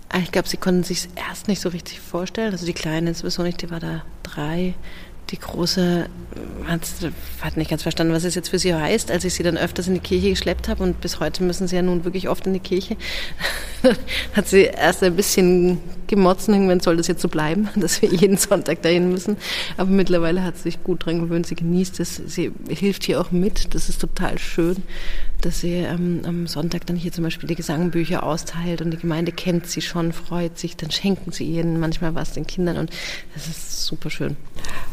Ah, 0.08 0.18
ich 0.22 0.30
glaube, 0.30 0.48
sie 0.48 0.56
konnten 0.56 0.84
sich 0.84 1.08
erst 1.16 1.48
nicht 1.48 1.60
so 1.60 1.68
richtig 1.68 2.00
vorstellen. 2.00 2.52
Also 2.52 2.66
die 2.66 2.72
Kleine 2.72 3.12
sowieso 3.14 3.42
nicht, 3.42 3.62
die 3.62 3.70
war 3.70 3.80
da 3.80 4.04
drei. 4.22 4.74
Die 5.30 5.38
Große 5.40 6.08
hat, 6.68 6.80
hat 7.40 7.56
nicht 7.56 7.68
ganz 7.68 7.82
verstanden, 7.82 8.12
was 8.12 8.22
es 8.22 8.36
jetzt 8.36 8.48
für 8.48 8.60
sie 8.60 8.72
heißt, 8.72 9.10
als 9.10 9.24
ich 9.24 9.34
sie 9.34 9.42
dann 9.42 9.56
öfters 9.56 9.88
in 9.88 9.94
die 9.94 10.00
Kirche 10.00 10.30
geschleppt 10.30 10.68
habe. 10.68 10.84
Und 10.84 11.00
bis 11.00 11.18
heute 11.18 11.42
müssen 11.42 11.66
sie 11.66 11.74
ja 11.74 11.82
nun 11.82 12.04
wirklich 12.04 12.28
oft 12.28 12.46
in 12.46 12.52
die 12.52 12.60
Kirche. 12.60 12.96
hat 14.34 14.46
sie 14.46 14.62
erst 14.62 15.02
ein 15.02 15.16
bisschen 15.16 15.80
gemotzt, 16.06 16.48
irgendwann 16.48 16.78
soll 16.78 16.96
das 16.96 17.08
jetzt 17.08 17.22
so 17.22 17.28
bleiben, 17.28 17.68
dass 17.76 18.00
wir 18.00 18.08
jeden 18.08 18.36
Sonntag 18.36 18.82
dahin 18.82 19.10
müssen. 19.10 19.36
Aber 19.76 19.90
mittlerweile 19.90 20.44
hat 20.44 20.56
sie 20.56 20.64
sich 20.64 20.84
gut 20.84 21.04
dran 21.04 21.18
gewöhnt, 21.18 21.48
sie 21.48 21.56
genießt 21.56 21.98
es, 21.98 22.22
sie 22.26 22.52
hilft 22.68 23.02
hier 23.02 23.20
auch 23.20 23.32
mit. 23.32 23.74
Das 23.74 23.88
ist 23.88 24.00
total 24.00 24.38
schön 24.38 24.76
dass 25.46 25.60
sie 25.60 25.74
ähm, 25.74 26.22
am 26.24 26.46
Sonntag 26.46 26.86
dann 26.86 26.96
hier 26.96 27.12
zum 27.12 27.22
Beispiel 27.22 27.48
die 27.48 27.54
Gesangbücher 27.54 28.24
austeilt 28.24 28.82
und 28.82 28.90
die 28.90 28.96
Gemeinde 28.96 29.30
kennt 29.30 29.66
sie 29.68 29.80
schon, 29.80 30.12
freut 30.12 30.58
sich, 30.58 30.76
dann 30.76 30.90
schenken 30.90 31.30
sie 31.30 31.44
ihnen 31.44 31.78
manchmal 31.78 32.14
was 32.16 32.32
den 32.32 32.46
Kindern 32.46 32.76
und 32.76 32.90
das 33.32 33.46
ist 33.46 33.86
super 33.86 34.10
schön. 34.10 34.36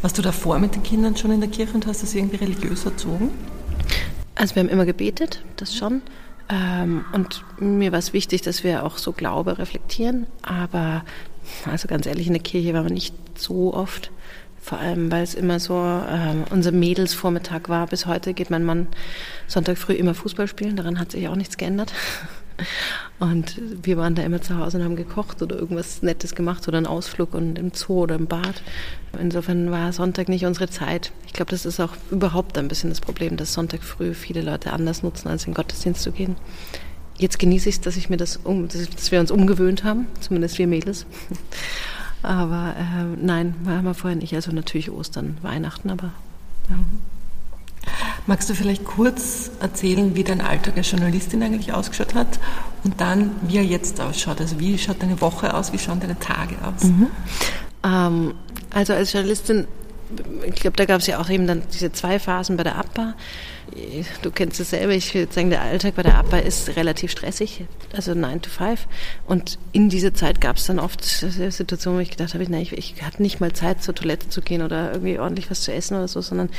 Warst 0.02 0.18
du 0.18 0.22
davor 0.22 0.60
mit 0.60 0.76
den 0.76 0.84
Kindern 0.84 1.18
schon 1.18 1.32
in 1.32 1.42
der 1.42 1.50
Kirche 1.50 1.74
und 1.74 1.88
hast 1.88 2.04
das 2.04 2.14
irgendwie 2.14 2.38
religiös 2.38 2.86
erzogen? 2.86 3.32
Also 4.36 4.56
wir 4.56 4.62
haben 4.62 4.70
immer 4.70 4.86
gebetet, 4.86 5.44
das 5.58 5.76
schon. 5.76 6.02
Ähm, 6.50 7.06
und 7.14 7.44
mir 7.60 7.92
war 7.92 8.00
es 8.00 8.14
wichtig, 8.14 8.42
dass 8.44 8.64
wir 8.64 8.84
auch 8.84 8.98
so 8.98 9.12
Glaube 9.12 9.58
reflektieren. 9.58 10.28
Aber 10.44 11.04
also 11.66 11.88
ganz 11.88 12.06
ehrlich, 12.06 12.28
in 12.28 12.34
der 12.34 12.44
Kirche 12.44 12.74
war 12.74 12.84
man 12.84 12.94
nicht 12.94 13.16
so 13.36 13.74
oft. 13.74 14.12
Vor 14.64 14.80
allem, 14.80 15.12
weil 15.12 15.24
es 15.24 15.34
immer 15.34 15.60
so 15.60 15.76
ähm, 15.76 16.46
unser 16.50 16.72
Mädelsvormittag 16.72 17.68
war. 17.68 17.86
Bis 17.88 18.06
heute 18.06 18.34
geht 18.34 18.50
mein 18.50 18.64
Mann 18.64 18.88
Sonntag 19.46 19.78
früh 19.78 19.92
immer 19.92 20.14
Fußball 20.14 20.48
spielen. 20.48 20.78
Daran 20.78 21.00
hat 21.00 21.12
sich 21.12 21.28
auch 21.28 21.36
nichts 21.36 21.58
geändert. 21.58 21.92
Und 23.20 23.60
wir 23.84 23.98
waren 23.98 24.16
da 24.16 24.24
immer 24.24 24.42
zu 24.42 24.58
Hause 24.58 24.78
und 24.78 24.84
haben 24.84 24.96
gekocht 24.96 25.42
oder 25.42 25.56
irgendwas 25.56 26.02
Nettes 26.02 26.36
gemacht 26.36 26.68
oder 26.68 26.78
einen 26.78 26.88
Ausflug 26.88 27.34
und 27.34 27.58
im 27.58 27.72
Zoo 27.74 28.04
oder 28.04 28.16
im 28.16 28.28
Bad. 28.28 28.62
Insofern 29.20 29.72
war 29.72 29.92
Sonntag 29.92 30.30
nicht 30.30 30.46
unsere 30.46 30.70
Zeit. 30.70 31.12
Ich 31.26 31.34
glaube, 31.34 31.50
das 31.50 31.66
ist 31.66 31.80
auch 31.80 31.94
überhaupt 32.12 32.58
ein 32.58 32.68
bisschen 32.68 32.90
das 32.90 33.02
Problem, 33.02 33.38
dass 33.38 33.54
Sonntag 33.54 33.82
früh 33.82 34.14
viele 34.14 34.42
Leute 34.42 34.72
anders 34.72 35.04
nutzen, 35.04 35.30
als 35.30 35.48
in 35.48 35.54
Gottesdienst 35.54 36.04
zu 36.04 36.12
gehen. 36.12 36.36
Jetzt 37.18 37.40
genieße 37.40 37.70
ich 37.70 37.76
es, 37.76 37.82
dass 37.82 37.98
ich 37.98 38.10
mir 38.10 38.18
das, 38.18 38.40
dass 38.44 39.12
wir 39.12 39.20
uns 39.20 39.32
umgewöhnt 39.32 39.84
haben, 39.84 40.08
zumindest 40.20 40.58
wir 40.60 40.68
Mädels. 40.68 41.06
Aber 42.24 42.76
äh, 42.78 43.18
nein, 43.22 43.54
haben 43.68 43.84
wir 43.84 43.94
vorher 43.94 44.18
nicht. 44.18 44.34
Also 44.34 44.52
natürlich 44.52 44.90
Ostern, 44.92 45.38
Weihnachten, 45.42 45.90
aber 45.90 46.12
ja. 46.70 46.76
Magst 48.26 48.50
du 48.50 48.56
vielleicht 48.56 48.86
kurz 48.86 49.52
erzählen, 49.60 50.16
wie 50.16 50.24
dein 50.24 50.40
Alltag 50.40 50.78
als 50.78 50.90
Journalistin 50.90 51.44
eigentlich 51.44 51.74
ausgeschaut 51.74 52.16
hat 52.16 52.40
und 52.86 53.02
dann, 53.02 53.32
wie 53.42 53.58
er 53.58 53.66
jetzt 53.66 54.00
ausschaut? 54.00 54.40
Also 54.40 54.60
wie 54.60 54.78
schaut 54.78 55.02
deine 55.02 55.20
Woche 55.20 55.54
aus, 55.54 55.74
wie 55.74 55.80
schauen 55.80 56.00
deine 56.00 56.18
Tage 56.18 56.56
aus? 56.64 56.86
Mhm. 56.86 57.08
Ähm, 57.84 58.34
also 58.74 58.94
als 58.94 59.12
Journalistin, 59.12 59.68
ich 60.46 60.56
glaube, 60.56 60.78
da 60.78 60.86
gab 60.86 61.02
es 61.02 61.08
ja 61.08 61.20
auch 61.20 61.30
eben 61.30 61.46
dann 61.46 61.64
diese 61.74 61.92
zwei 61.92 62.20
Phasen 62.20 62.56
bei 62.56 62.64
der 62.64 62.78
APA 62.78 63.16
du 64.22 64.32
kennst 64.32 64.60
es 64.60 64.72
selber, 64.72 64.94
ich 64.94 65.14
würde 65.14 65.34
sagen, 65.34 65.50
der 65.50 65.62
Alltag 65.62 65.96
bei 65.96 66.04
der 66.04 66.16
ABBA 66.16 66.40
ist 66.40 66.76
relativ 66.76 67.12
stressig, 67.12 67.66
also 67.96 68.14
9 68.14 68.42
to 68.42 68.50
5. 68.50 68.88
Und 69.28 69.58
in 69.72 69.90
dieser 69.90 70.14
Zeit 70.14 70.42
gab 70.42 70.58
es 70.58 70.66
dann 70.66 70.80
oft 70.80 71.04
Situationen, 71.04 72.00
wo 72.00 72.02
ich 72.02 72.12
gedacht 72.12 72.34
habe, 72.34 72.44
nein, 72.50 72.62
ich, 72.62 72.74
ich 72.74 73.02
hatte 73.04 73.22
nicht 73.22 73.40
mal 73.40 73.54
Zeit, 73.54 73.84
zur 73.84 73.96
Toilette 73.96 74.30
zu 74.30 74.42
gehen 74.42 74.62
oder 74.62 74.92
irgendwie 74.92 75.20
ordentlich 75.20 75.50
was 75.50 75.62
zu 75.62 75.74
essen 75.74 75.96
oder 75.96 76.08
so, 76.08 76.22
sondern 76.22 76.50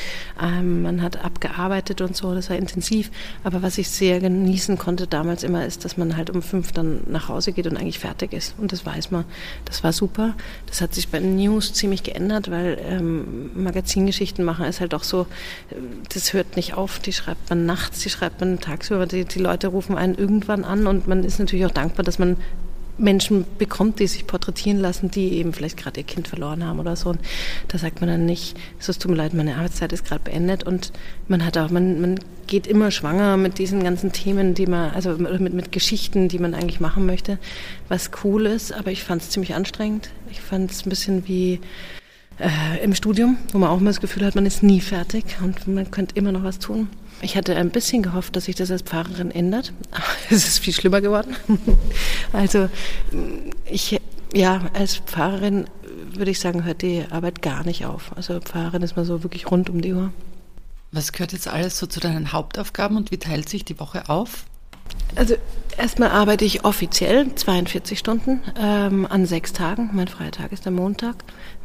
ähm, 0.42 0.82
man 0.82 1.02
hat 1.02 1.24
abgearbeitet 1.24 2.00
und 2.00 2.16
so, 2.16 2.34
das 2.34 2.50
war 2.50 2.56
intensiv. 2.56 3.10
Aber 3.42 3.62
was 3.62 3.78
ich 3.78 3.88
sehr 3.88 4.20
genießen 4.20 4.78
konnte 4.78 5.06
damals 5.06 5.42
immer, 5.42 5.64
ist, 5.64 5.84
dass 5.84 5.96
man 5.96 6.16
halt 6.16 6.30
um 6.30 6.42
fünf 6.42 6.72
dann 6.72 7.02
nach 7.06 7.28
Hause 7.28 7.52
geht 7.52 7.66
und 7.66 7.76
eigentlich 7.76 7.98
fertig 7.98 8.32
ist. 8.32 8.54
Und 8.58 8.72
das 8.72 8.84
weiß 8.84 9.10
man. 9.10 9.24
Das 9.64 9.84
war 9.84 9.92
super. 9.92 10.34
Das 10.66 10.80
hat 10.80 10.94
sich 10.94 11.08
bei 11.08 11.20
News 11.20 11.72
ziemlich 11.72 12.02
geändert, 12.02 12.50
weil 12.50 12.78
ähm, 12.88 13.50
Magazingeschichten 13.54 14.44
machen 14.44 14.64
ist 14.66 14.80
halt 14.80 14.94
auch 14.94 15.04
so, 15.04 15.26
das 16.12 16.32
hört 16.32 16.56
nicht 16.56 16.74
auf 16.74 16.98
die 17.06 17.12
schreibt 17.12 17.50
man 17.50 17.66
nachts, 17.66 18.00
die 18.00 18.10
schreibt 18.10 18.40
man 18.40 18.60
tagsüber, 18.60 19.06
die, 19.06 19.24
die 19.24 19.38
Leute 19.38 19.68
rufen 19.68 19.96
einen 19.96 20.14
irgendwann 20.14 20.64
an 20.64 20.86
und 20.86 21.06
man 21.06 21.24
ist 21.24 21.38
natürlich 21.38 21.66
auch 21.66 21.70
dankbar, 21.70 22.04
dass 22.04 22.18
man 22.18 22.36
Menschen 22.96 23.44
bekommt, 23.58 23.98
die 23.98 24.06
sich 24.06 24.26
porträtieren 24.26 24.78
lassen, 24.78 25.10
die 25.10 25.34
eben 25.34 25.52
vielleicht 25.52 25.76
gerade 25.76 26.00
ihr 26.00 26.06
Kind 26.06 26.28
verloren 26.28 26.64
haben 26.64 26.78
oder 26.78 26.94
so. 26.96 27.10
Und 27.10 27.20
da 27.68 27.78
sagt 27.78 28.00
man 28.00 28.08
dann 28.08 28.24
nicht, 28.24 28.56
es 28.78 28.86
tut 28.98 29.10
mir 29.10 29.16
leid, 29.16 29.34
meine 29.34 29.56
Arbeitszeit 29.56 29.92
ist 29.92 30.04
gerade 30.04 30.22
beendet. 30.22 30.62
Und 30.62 30.92
man 31.26 31.44
hat 31.44 31.58
auch, 31.58 31.70
man, 31.70 32.00
man 32.00 32.20
geht 32.46 32.66
immer 32.66 32.90
schwanger 32.90 33.36
mit 33.36 33.58
diesen 33.58 33.82
ganzen 33.82 34.12
Themen, 34.12 34.54
die 34.54 34.66
man, 34.66 34.92
also 34.92 35.16
mit, 35.16 35.52
mit 35.52 35.72
Geschichten, 35.72 36.28
die 36.28 36.38
man 36.38 36.54
eigentlich 36.54 36.80
machen 36.80 37.06
möchte, 37.06 37.38
was 37.88 38.10
cool 38.22 38.46
ist. 38.46 38.72
Aber 38.72 38.92
ich 38.92 39.02
fand 39.02 39.22
es 39.22 39.30
ziemlich 39.30 39.54
anstrengend. 39.54 40.10
Ich 40.30 40.40
fand 40.40 40.70
es 40.70 40.86
ein 40.86 40.90
bisschen 40.90 41.26
wie 41.26 41.60
äh, 42.38 42.82
im 42.82 42.94
Studium, 42.94 43.38
wo 43.52 43.58
man 43.58 43.70
auch 43.70 43.78
immer 43.78 43.90
das 43.90 44.00
Gefühl 44.00 44.24
hat, 44.24 44.34
man 44.34 44.46
ist 44.46 44.62
nie 44.62 44.80
fertig 44.80 45.24
und 45.42 45.66
man 45.66 45.90
könnte 45.90 46.14
immer 46.16 46.32
noch 46.32 46.42
was 46.42 46.58
tun. 46.58 46.88
Ich 47.22 47.36
hatte 47.36 47.56
ein 47.56 47.70
bisschen 47.70 48.02
gehofft, 48.02 48.36
dass 48.36 48.46
sich 48.46 48.56
das 48.56 48.70
als 48.70 48.82
Pfarrerin 48.82 49.30
ändert. 49.30 49.72
Es 50.30 50.46
ist 50.46 50.58
viel 50.58 50.74
schlimmer 50.74 51.00
geworden. 51.00 51.36
Also 52.32 52.68
ich, 53.70 54.00
ja, 54.34 54.62
als 54.74 54.96
Pfarrerin 54.96 55.66
würde 56.12 56.30
ich 56.30 56.40
sagen, 56.40 56.64
hört 56.64 56.82
die 56.82 57.04
Arbeit 57.10 57.42
gar 57.42 57.64
nicht 57.64 57.86
auf. 57.86 58.10
Also 58.16 58.40
Pfarrerin 58.40 58.82
ist 58.82 58.96
mal 58.96 59.04
so 59.04 59.22
wirklich 59.22 59.50
rund 59.50 59.70
um 59.70 59.80
die 59.80 59.92
Uhr. 59.92 60.12
Was 60.90 61.12
gehört 61.12 61.32
jetzt 61.32 61.48
alles 61.48 61.78
so 61.78 61.86
zu 61.86 62.00
deinen 62.00 62.32
Hauptaufgaben 62.32 62.96
und 62.96 63.10
wie 63.10 63.18
teilt 63.18 63.48
sich 63.48 63.64
die 63.64 63.78
Woche 63.78 64.08
auf? 64.08 64.44
Also 65.16 65.36
erstmal 65.76 66.10
arbeite 66.10 66.44
ich 66.44 66.64
offiziell 66.64 67.34
42 67.34 67.98
Stunden 67.98 68.40
ähm, 68.60 69.06
an 69.08 69.26
sechs 69.26 69.52
Tagen. 69.52 69.90
Mein 69.92 70.08
Freitag 70.08 70.52
ist 70.52 70.64
der 70.64 70.72
Montag, 70.72 71.16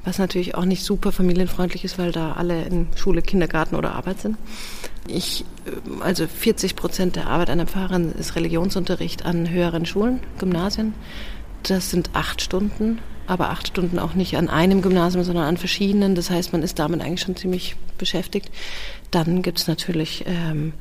was 0.03 0.19
natürlich 0.19 0.55
auch 0.55 0.65
nicht 0.65 0.83
super 0.83 1.11
familienfreundlich 1.11 1.83
ist, 1.83 1.97
weil 1.97 2.11
da 2.11 2.33
alle 2.33 2.63
in 2.63 2.87
Schule, 2.95 3.21
Kindergarten 3.21 3.75
oder 3.75 3.93
Arbeit 3.93 4.21
sind. 4.21 4.37
Ich, 5.07 5.45
äh, 5.65 6.03
also 6.03 6.27
40 6.27 6.75
Prozent 6.75 7.15
der 7.15 7.27
Arbeit 7.27 7.49
einer 7.49 7.65
Pfarrerin 7.65 8.11
ist 8.11 8.35
Religionsunterricht 8.35 9.25
an 9.25 9.49
höheren 9.49 9.85
Schulen, 9.85 10.19
Gymnasien. 10.37 10.93
Das 11.63 11.89
sind 11.89 12.11
acht 12.13 12.41
Stunden, 12.41 12.99
aber 13.29 13.49
acht 13.49 13.67
Stunden 13.67 13.99
auch 13.99 14.15
nicht 14.15 14.37
an 14.37 14.49
einem 14.49 14.81
Gymnasium, 14.81 15.23
sondern 15.23 15.45
an 15.45 15.57
verschiedenen. 15.57 16.15
Das 16.15 16.29
heißt, 16.29 16.51
man 16.51 16.63
ist 16.63 16.79
damit 16.79 17.01
eigentlich 17.01 17.21
schon 17.21 17.35
ziemlich 17.35 17.75
beschäftigt. 17.97 18.49
Dann 19.11 19.41
gibt 19.41 19.59
es 19.59 19.67
natürlich 19.67 20.25
ähm, 20.27 20.73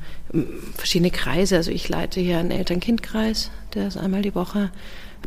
verschiedene 0.75 1.11
Kreise. 1.11 1.57
Also 1.57 1.71
ich 1.71 1.87
leite 1.89 2.19
hier 2.19 2.39
einen 2.39 2.51
Eltern-Kind-Kreis, 2.51 3.51
der 3.73 3.87
ist 3.87 3.97
einmal 3.97 4.21
die 4.21 4.35
Woche. 4.35 4.71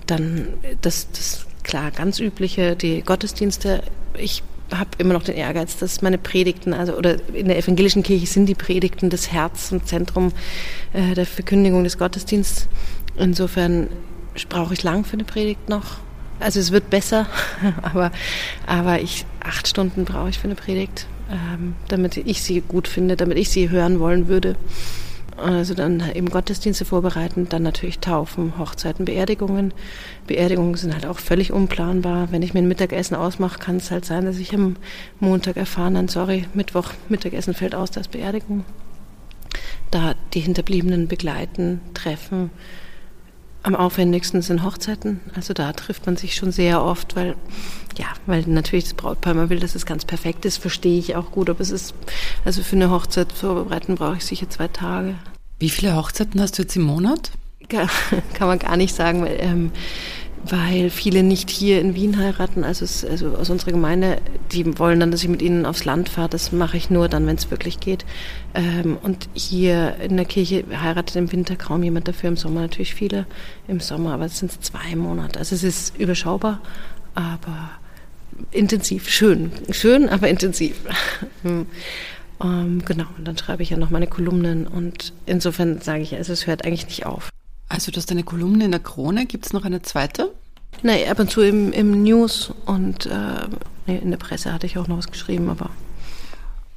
Dann 0.07 0.49
das, 0.81 1.11
das 1.13 1.47
klar 1.63 1.91
ganz 1.91 2.19
übliche, 2.19 2.77
die 2.77 3.03
Gottesdienste. 3.03 3.83
Ich 4.19 4.43
habe 4.73 4.91
immer 4.99 5.13
noch 5.13 5.23
den 5.23 5.37
Ehrgeiz, 5.37 5.77
dass 5.77 6.03
meine 6.03 6.19
Predigten, 6.19 6.73
also 6.73 6.95
oder 6.95 7.17
in 7.35 7.49
der 7.49 7.59
evangelischen 7.59 8.03
Kirche 8.03 8.27
sind 8.27 8.47
die 8.47 8.55
Predigten 8.55 9.11
das 9.11 9.31
Herz 9.31 9.71
und 9.71 9.87
Zentrum 9.87 10.33
äh, 10.93 11.15
der 11.15 11.27
Verkündigung 11.27 11.85
des 11.85 11.99
Gottesdienstes. 11.99 12.69
Insofern 13.17 13.89
brauche 14.49 14.75
ich 14.75 14.83
lang 14.83 15.05
für 15.05 15.15
eine 15.15 15.25
Predigt 15.25 15.69
noch. 15.69 15.99
Also 16.41 16.61
es 16.61 16.73
wird 16.73 16.91
besser, 16.91 17.27
aber, 17.83 18.11
aber 18.67 19.01
ich, 19.01 19.25
acht 19.41 19.69
Stunden 19.69 20.05
brauche 20.05 20.29
ich 20.29 20.39
für 20.39 20.45
eine 20.45 20.55
Predigt, 20.55 21.07
ähm, 21.31 21.75
damit 21.89 22.17
ich 22.17 22.43
sie 22.43 22.61
gut 22.61 22.89
finde, 22.89 23.17
damit 23.17 23.39
ich 23.39 23.51
sie 23.51 23.71
hören 23.71 24.01
wollen 24.01 24.29
würde. 24.29 24.57
Also 25.37 25.75
dann 25.75 26.03
eben 26.15 26.29
Gottesdienste 26.29 26.85
vorbereiten, 26.85 27.49
dann 27.49 27.63
natürlich 27.63 28.01
Taufen, 28.01 28.59
Hochzeiten, 28.59 29.07
Beerdigungen. 29.07 29.73
Beerdigungen 30.27 30.75
sind 30.75 30.93
halt 30.93 31.07
auch 31.07 31.19
völlig 31.19 31.53
unplanbar. 31.53 32.31
Wenn 32.31 32.43
ich 32.43 32.53
mir 32.53 32.61
ein 32.61 32.69
Mittagessen 32.69 33.15
ausmache, 33.15 33.59
kann 33.59 33.77
es 33.77 33.91
halt 33.91 34.05
sein, 34.05 34.27
dass 34.27 34.37
ich 34.37 34.55
am 34.55 34.77
Montag 35.21 35.57
erfahren, 35.57 35.95
dann 35.95 36.09
sorry, 36.09 36.47
Mittwoch 36.53 36.91
Mittagessen 37.09 37.55
fällt 37.55 37.75
aus, 37.75 37.91
das 37.91 38.09
Beerdigung. 38.09 38.65
Da 39.91 40.15
die 40.35 40.41
Hinterbliebenen 40.41 41.09
begleiten, 41.09 41.81
treffen, 41.95 42.51
am 43.63 43.77
aufwendigsten 43.77 44.43
sind 44.43 44.65
Hochzeiten. 44.65 45.21
Also 45.35 45.55
da 45.55 45.73
trifft 45.73 46.07
man 46.07 46.17
sich 46.17 46.35
schon 46.35 46.53
sehr 46.53 46.83
oft, 46.83 47.17
weil 47.17 47.37
ja, 47.99 48.07
weil 48.27 48.43
natürlich 48.47 48.85
das 48.85 48.95
Brautpaar 48.95 49.33
immer 49.33 49.51
will, 49.51 49.61
dass 49.61 49.75
es 49.75 49.87
ganz 49.87 50.05
perfekt 50.05 50.45
ist, 50.45 50.57
verstehe 50.57 50.99
ich 50.99 51.15
auch 51.15 51.31
gut. 51.31 51.51
Aber 51.51 51.61
es 51.61 51.71
ist, 51.71 51.95
also 52.45 52.63
für 52.63 52.77
eine 52.77 52.91
Hochzeit 52.91 53.33
vorbereiten 53.33 53.97
brauche 53.97 54.17
ich 54.17 54.25
sicher 54.25 54.49
zwei 54.49 54.69
Tage. 54.69 55.15
Wie 55.59 55.71
viele 55.71 55.95
Hochzeiten 55.95 56.41
hast 56.41 56.59
du 56.59 56.63
jetzt 56.63 56.77
im 56.77 56.83
Monat? 56.83 57.31
Kann, 57.69 57.89
kann 58.35 58.49
man 58.49 58.59
gar 58.59 58.77
nicht 58.77 58.95
sagen, 58.95 59.23
weil 59.23 59.37
ähm, 59.41 59.73
weil 60.45 60.91
viele 60.91 61.23
nicht 61.23 61.51
hier 61.51 61.81
in 61.81 61.95
Wien 61.95 62.19
heiraten. 62.19 62.65
Also, 62.65 62.85
es, 62.85 63.05
also 63.05 63.37
aus 63.37 63.51
unserer 63.51 63.73
Gemeinde, 63.73 64.19
die 64.51 64.79
wollen 64.79 65.01
dann, 65.01 65.11
dass 65.11 65.23
ich 65.23 65.29
mit 65.29 65.43
ihnen 65.43 65.67
aufs 65.67 65.85
Land 65.85 66.09
fahre. 66.09 66.29
Das 66.29 66.53
mache 66.53 66.77
ich 66.77 66.91
nur 66.91 67.09
dann, 67.09 67.27
wenn 67.27 67.37
es 67.37 67.51
wirklich 67.51 67.81
geht. 67.81 68.05
Ähm, 68.55 68.99
und 69.03 69.29
hier 69.35 69.97
in 70.01 70.17
der 70.17 70.27
Kirche 70.27 70.65
heiratet 70.81 71.17
im 71.17 71.33
Winter 71.33 71.57
kaum 71.57 71.83
jemand 71.83 72.09
dafür, 72.09 72.29
im 72.29 72.37
Sommer 72.37 72.63
natürlich 72.63 72.95
viele 72.95 73.27
im 73.69 73.81
Sommer, 73.81 74.15
aber 74.15 74.25
es 74.25 74.39
sind 74.39 74.65
zwei 74.65 74.97
Monate. 74.97 75.39
Also 75.39 75.55
es 75.55 75.63
ist 75.63 75.99
überschaubar, 75.99 76.61
aber 77.15 77.71
intensiv, 78.51 79.09
schön. 79.09 79.53
Schön, 79.71 80.09
aber 80.09 80.29
intensiv. 80.29 80.77
ähm, 81.45 82.85
genau, 82.85 83.07
und 83.17 83.27
dann 83.27 83.39
schreibe 83.39 83.63
ich 83.63 83.71
ja 83.71 83.77
noch 83.77 83.91
meine 83.91 84.07
Kolumnen 84.07 84.67
und 84.67 85.13
insofern 85.27 85.81
sage 85.81 86.03
ich, 86.03 86.15
also 86.17 86.33
es 86.33 86.47
hört 86.47 86.65
eigentlich 86.65 86.87
nicht 86.87 87.07
auf. 87.07 87.31
Also 87.73 87.91
du 87.91 87.97
hast 87.97 88.11
eine 88.11 88.23
Kolumne 88.23 88.67
in 88.67 88.71
der 88.71 88.81
Krone, 88.81 89.25
gibt 89.25 89.47
es 89.47 89.55
noch 89.55 89.65
eine 89.65 89.81
zweite? 89.81 90.31
Nein, 90.83 91.09
ab 91.09 91.19
und 91.19 91.31
zu 91.31 91.41
im, 91.41 91.73
im 91.73 92.03
News 92.03 92.53
und 92.67 93.07
äh, 93.07 93.47
in 93.87 94.11
der 94.11 94.19
Presse 94.19 94.53
hatte 94.53 94.67
ich 94.67 94.77
auch 94.77 94.89
noch 94.89 94.99
was 94.99 95.11
geschrieben, 95.11 95.49
aber. 95.49 95.71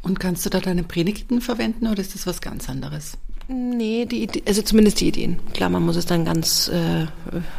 Und 0.02 0.22
kannst 0.22 0.46
du 0.46 0.50
da 0.50 0.62
deine 0.62 0.84
Predigten 0.84 1.42
verwenden 1.42 1.88
oder 1.88 2.00
ist 2.00 2.16
das 2.16 2.26
was 2.28 2.40
ganz 2.40 2.70
anderes? 2.70 3.18
Nee, 3.50 4.06
die 4.06 4.24
Idee, 4.24 4.44
also 4.48 4.62
zumindest 4.62 5.02
die 5.02 5.10
Ideen. 5.10 5.40
Klar, 5.54 5.70
man 5.70 5.84
muss 5.84 5.98
es 5.98 6.06
dann 6.06 6.24
ganz, 6.24 6.70
äh, 6.70 7.08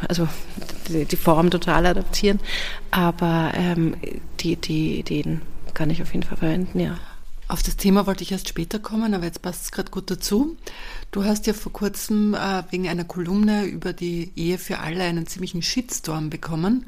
also 0.07 0.27
die, 0.89 1.05
die, 1.05 1.15
Form 1.15 1.51
total 1.51 1.85
adaptieren, 1.85 2.39
aber 2.89 3.51
ähm, 3.53 3.95
die, 4.39 4.55
die 4.55 4.99
Ideen 4.99 5.41
kann 5.75 5.91
ich 5.91 6.01
auf 6.01 6.11
jeden 6.11 6.25
Fall 6.25 6.37
verwenden, 6.37 6.79
ja. 6.79 6.97
Auf 7.49 7.63
das 7.63 7.77
Thema 7.77 8.05
wollte 8.05 8.23
ich 8.23 8.33
erst 8.33 8.49
später 8.49 8.77
kommen, 8.77 9.13
aber 9.13 9.23
jetzt 9.23 9.41
passt 9.41 9.63
es 9.63 9.71
gerade 9.71 9.89
gut 9.89 10.11
dazu. 10.11 10.57
Du 11.11 11.23
hast 11.23 11.47
ja 11.47 11.53
vor 11.53 11.71
kurzem 11.71 12.33
äh, 12.33 12.63
wegen 12.71 12.89
einer 12.89 13.05
Kolumne 13.05 13.65
über 13.65 13.93
die 13.93 14.33
Ehe 14.35 14.57
für 14.57 14.79
alle 14.79 15.03
einen 15.03 15.27
ziemlichen 15.27 15.61
Shitstorm 15.61 16.29
bekommen. 16.29 16.85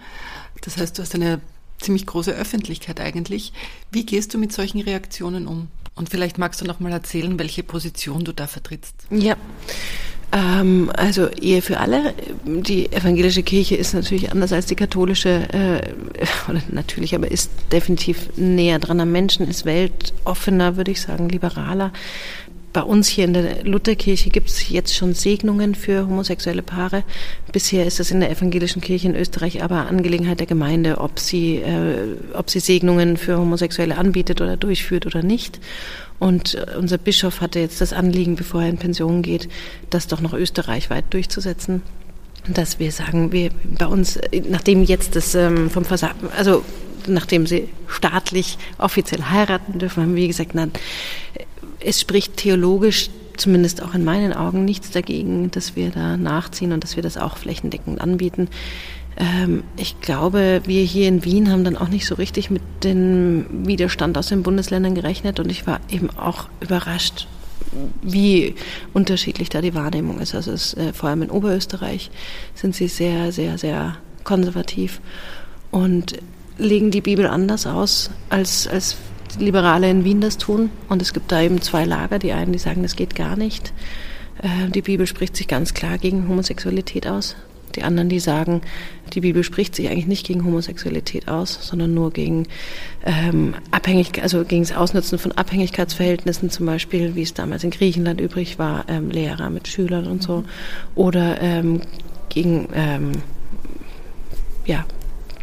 Das 0.62 0.76
heißt, 0.76 0.98
du 0.98 1.02
hast 1.02 1.16
eine 1.16 1.40
ziemlich 1.80 2.06
große 2.06 2.32
Öffentlichkeit 2.32 3.00
eigentlich. 3.00 3.54
Wie 3.90 4.06
gehst 4.06 4.34
du 4.34 4.38
mit 4.38 4.52
solchen 4.52 4.82
Reaktionen 4.82 5.48
um? 5.48 5.70
Und 6.00 6.08
vielleicht 6.10 6.38
magst 6.38 6.62
du 6.62 6.66
noch 6.66 6.80
mal 6.80 6.94
erzählen, 6.94 7.38
welche 7.38 7.62
Position 7.62 8.24
du 8.24 8.32
da 8.32 8.48
vertrittst. 8.48 8.96
Ja. 9.12 9.36
Ähm, 10.32 10.90
also 10.96 11.28
Ehe 11.28 11.62
für 11.62 11.82
alle. 11.82 12.14
Die 12.46 12.90
evangelische 12.90 13.44
Kirche 13.44 13.76
ist 13.76 13.94
natürlich 13.94 14.32
anders 14.32 14.54
als 14.54 14.66
die 14.66 14.76
katholische, 14.76 15.50
äh, 15.52 15.82
natürlich, 16.72 17.16
aber 17.16 17.30
ist 17.30 17.52
definitiv 17.74 18.30
näher 18.38 18.80
dran 18.80 19.02
am 19.02 19.12
Menschen, 19.12 19.46
ist 19.46 19.66
weltoffener, 19.66 20.78
würde 20.78 20.92
ich 20.92 21.02
sagen, 21.02 21.28
liberaler. 21.28 21.92
Bei 22.72 22.84
uns 22.84 23.08
hier 23.08 23.26
in 23.26 23.34
der 23.34 23.64
Lutherkirche 23.64 24.30
gibt 24.30 24.50
es 24.50 24.70
jetzt 24.70 24.96
schon 24.96 25.16
Segnungen 25.16 25.74
für 25.74 26.06
homosexuelle 26.06 26.62
Paare. 26.62 27.04
Bisher 27.52 27.86
ist 27.88 28.00
es 28.00 28.12
in 28.12 28.20
der 28.20 28.30
evangelischen 28.30 28.82
Kirche 28.82 29.08
in 29.08 29.16
Österreich 29.16 29.64
aber 29.64 29.88
Angelegenheit 29.88 30.40
der 30.40 30.46
Gemeinde, 30.46 31.00
ob 31.00 31.18
sie, 31.18 31.56
äh, 31.56 32.16
ob 32.34 32.52
sie 32.52 32.60
Segnungen 32.60 33.18
für 33.18 33.40
Homosexuelle 33.40 33.98
anbietet 33.98 34.42
oder 34.42 34.56
durchführt 34.56 35.08
oder 35.08 35.24
nicht. 35.24 35.60
Und 36.20 36.56
äh, 36.56 36.78
unser 36.78 37.00
Bischof 37.00 37.42
hatte 37.42 37.60
jetzt 37.60 37.82
das 37.82 37.92
Anliegen, 37.92 38.36
bevor 38.36 38.62
er 38.62 38.70
in 38.70 38.78
Pension 38.78 39.24
geht, 39.24 39.50
das 39.90 40.08
doch 40.08 40.22
noch 40.22 40.34
österreichweit 40.34 41.06
durchzusetzen. 41.10 41.82
Dass 42.48 42.78
wir 42.78 42.92
sagen, 42.92 43.32
wir 43.32 43.50
bei 43.80 43.88
uns, 43.88 44.20
nachdem 44.48 44.84
jetzt 44.84 45.16
das 45.16 45.34
ähm, 45.34 45.72
vom 45.72 45.86
Versagen, 45.86 46.30
also 46.38 46.64
nachdem 47.08 47.48
sie 47.48 47.70
staatlich 47.88 48.58
offiziell 48.78 49.24
heiraten 49.24 49.80
dürfen, 49.80 50.04
haben 50.04 50.16
wir 50.16 50.28
gesagt, 50.28 50.52
na, 50.54 50.68
es 51.80 52.02
spricht 52.02 52.38
theologisch 52.38 53.10
zumindest 53.38 53.82
auch 53.82 53.94
in 53.94 54.04
meinen 54.04 54.34
Augen 54.34 54.66
nichts 54.66 54.92
dagegen, 54.92 55.50
dass 55.52 55.76
wir 55.76 55.92
da 55.92 56.18
nachziehen 56.18 56.74
und 56.74 56.84
dass 56.84 56.96
wir 56.96 57.04
das 57.04 57.18
auch 57.18 57.38
flächendeckend 57.38 58.02
anbieten. 58.02 58.50
Ähm, 59.18 59.64
ich 59.78 60.02
glaube, 60.02 60.62
wir 60.66 60.84
hier 60.84 61.08
in 61.08 61.24
Wien 61.24 61.52
haben 61.52 61.64
dann 61.64 61.78
auch 61.78 61.88
nicht 61.88 62.06
so 62.06 62.16
richtig 62.16 62.50
mit 62.50 62.62
dem 62.84 63.66
Widerstand 63.66 64.18
aus 64.18 64.28
den 64.28 64.44
Bundesländern 64.44 64.96
gerechnet 64.96 65.40
und 65.40 65.50
ich 65.50 65.66
war 65.66 65.80
eben 65.90 66.10
auch 66.12 66.50
überrascht, 66.60 67.28
wie 68.02 68.56
unterschiedlich 68.94 69.50
da 69.50 69.62
die 69.62 69.74
Wahrnehmung 69.74 70.20
ist. 70.20 70.36
Also 70.36 70.52
es, 70.52 70.74
äh, 70.76 70.94
vor 70.94 71.10
allem 71.10 71.24
in 71.24 71.32
Oberösterreich 71.32 72.12
sind 72.56 72.76
sie 72.76 72.88
sehr, 72.88 73.32
sehr, 73.32 73.58
sehr 73.58 73.98
konservativ 74.24 75.02
und 75.72 76.18
legen 76.58 76.92
die 76.92 77.02
Bibel 77.02 77.26
anders 77.26 77.66
aus, 77.66 78.10
als, 78.30 78.68
als 78.68 78.98
Liberale 79.38 79.90
in 79.90 80.04
Wien 80.04 80.22
das 80.22 80.38
tun. 80.38 80.70
Und 80.88 81.02
es 81.02 81.14
gibt 81.14 81.32
da 81.32 81.42
eben 81.42 81.62
zwei 81.62 81.86
Lager. 81.86 82.20
Die 82.20 82.32
einen, 82.32 82.52
die 82.54 82.60
sagen, 82.60 82.84
das 82.84 82.96
geht 82.96 83.16
gar 83.16 83.36
nicht. 83.36 83.74
Äh, 84.42 84.70
die 84.70 84.82
Bibel 84.82 85.08
spricht 85.08 85.36
sich 85.36 85.48
ganz 85.48 85.74
klar 85.74 85.98
gegen 85.98 86.28
Homosexualität 86.28 87.08
aus. 87.08 87.36
Die 87.36 87.50
die 87.76 87.84
anderen, 87.84 88.10
die 88.10 88.20
sagen, 88.20 88.62
die 89.14 89.22
Bibel 89.22 89.44
spricht 89.44 89.76
sich 89.76 89.90
eigentlich 89.90 90.08
nicht 90.08 90.26
gegen 90.26 90.44
Homosexualität 90.44 91.28
aus, 91.28 91.60
sondern 91.62 91.94
nur 91.94 92.12
gegen 92.12 92.48
ähm, 93.06 93.56
Abhängig, 93.72 94.22
also 94.22 94.44
gegen 94.44 94.64
das 94.64 94.76
Ausnutzen 94.76 95.18
von 95.18 95.32
Abhängigkeitsverhältnissen, 95.32 96.50
zum 96.50 96.66
Beispiel, 96.66 97.16
wie 97.16 97.22
es 97.22 97.34
damals 97.34 97.64
in 97.64 97.72
Griechenland 97.72 98.20
übrig 98.22 98.60
war, 98.60 98.86
ähm, 98.90 99.10
Lehrer 99.10 99.50
mit 99.50 99.68
Schülern 99.68 100.08
und 100.08 100.24
so, 100.24 100.44
oder 100.96 101.42
ähm, 101.42 101.82
gegen 102.30 102.68
ähm, 102.74 103.12
ja, 104.66 104.86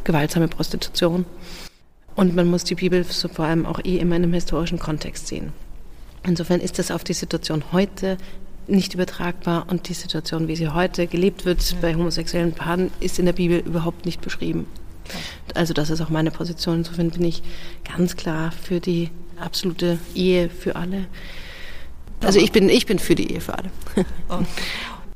gewaltsame 0.04 0.48
Prostitution. 0.48 1.24
Und 2.16 2.34
man 2.34 2.48
muss 2.48 2.64
die 2.64 2.74
Bibel 2.74 3.04
so 3.04 3.28
vor 3.28 3.44
allem 3.44 3.66
auch 3.66 3.78
eh 3.84 3.98
immer 3.98 4.16
in 4.16 4.24
einem 4.24 4.32
historischen 4.32 4.78
Kontext 4.78 5.28
sehen. 5.28 5.52
Insofern 6.26 6.60
ist 6.60 6.78
das 6.78 6.90
auf 6.90 7.04
die 7.04 7.12
Situation 7.12 7.62
heute 7.72 8.16
nicht 8.66 8.94
übertragbar 8.94 9.66
und 9.70 9.88
die 9.88 9.94
Situation, 9.94 10.48
wie 10.48 10.56
sie 10.56 10.68
heute 10.68 11.06
gelebt 11.06 11.44
wird 11.44 11.70
ja. 11.70 11.78
bei 11.80 11.94
homosexuellen 11.94 12.52
Paaren, 12.52 12.90
ist 13.00 13.18
in 13.18 13.26
der 13.26 13.32
Bibel 13.32 13.58
überhaupt 13.58 14.06
nicht 14.06 14.22
beschrieben. 14.22 14.66
Also 15.54 15.72
das 15.72 15.90
ist 15.90 16.00
auch 16.00 16.08
meine 16.08 16.30
Position. 16.30 16.78
Insofern 16.78 17.10
bin 17.10 17.24
ich 17.24 17.42
ganz 17.96 18.16
klar 18.16 18.50
für 18.50 18.80
die 18.80 19.10
absolute 19.38 19.98
Ehe 20.14 20.48
für 20.48 20.74
alle. 20.74 21.06
Also 22.22 22.40
ich 22.40 22.50
bin, 22.50 22.68
ich 22.68 22.86
bin 22.86 22.98
für 22.98 23.14
die 23.14 23.32
Ehe 23.32 23.40
für 23.40 23.56
alle. 23.56 23.70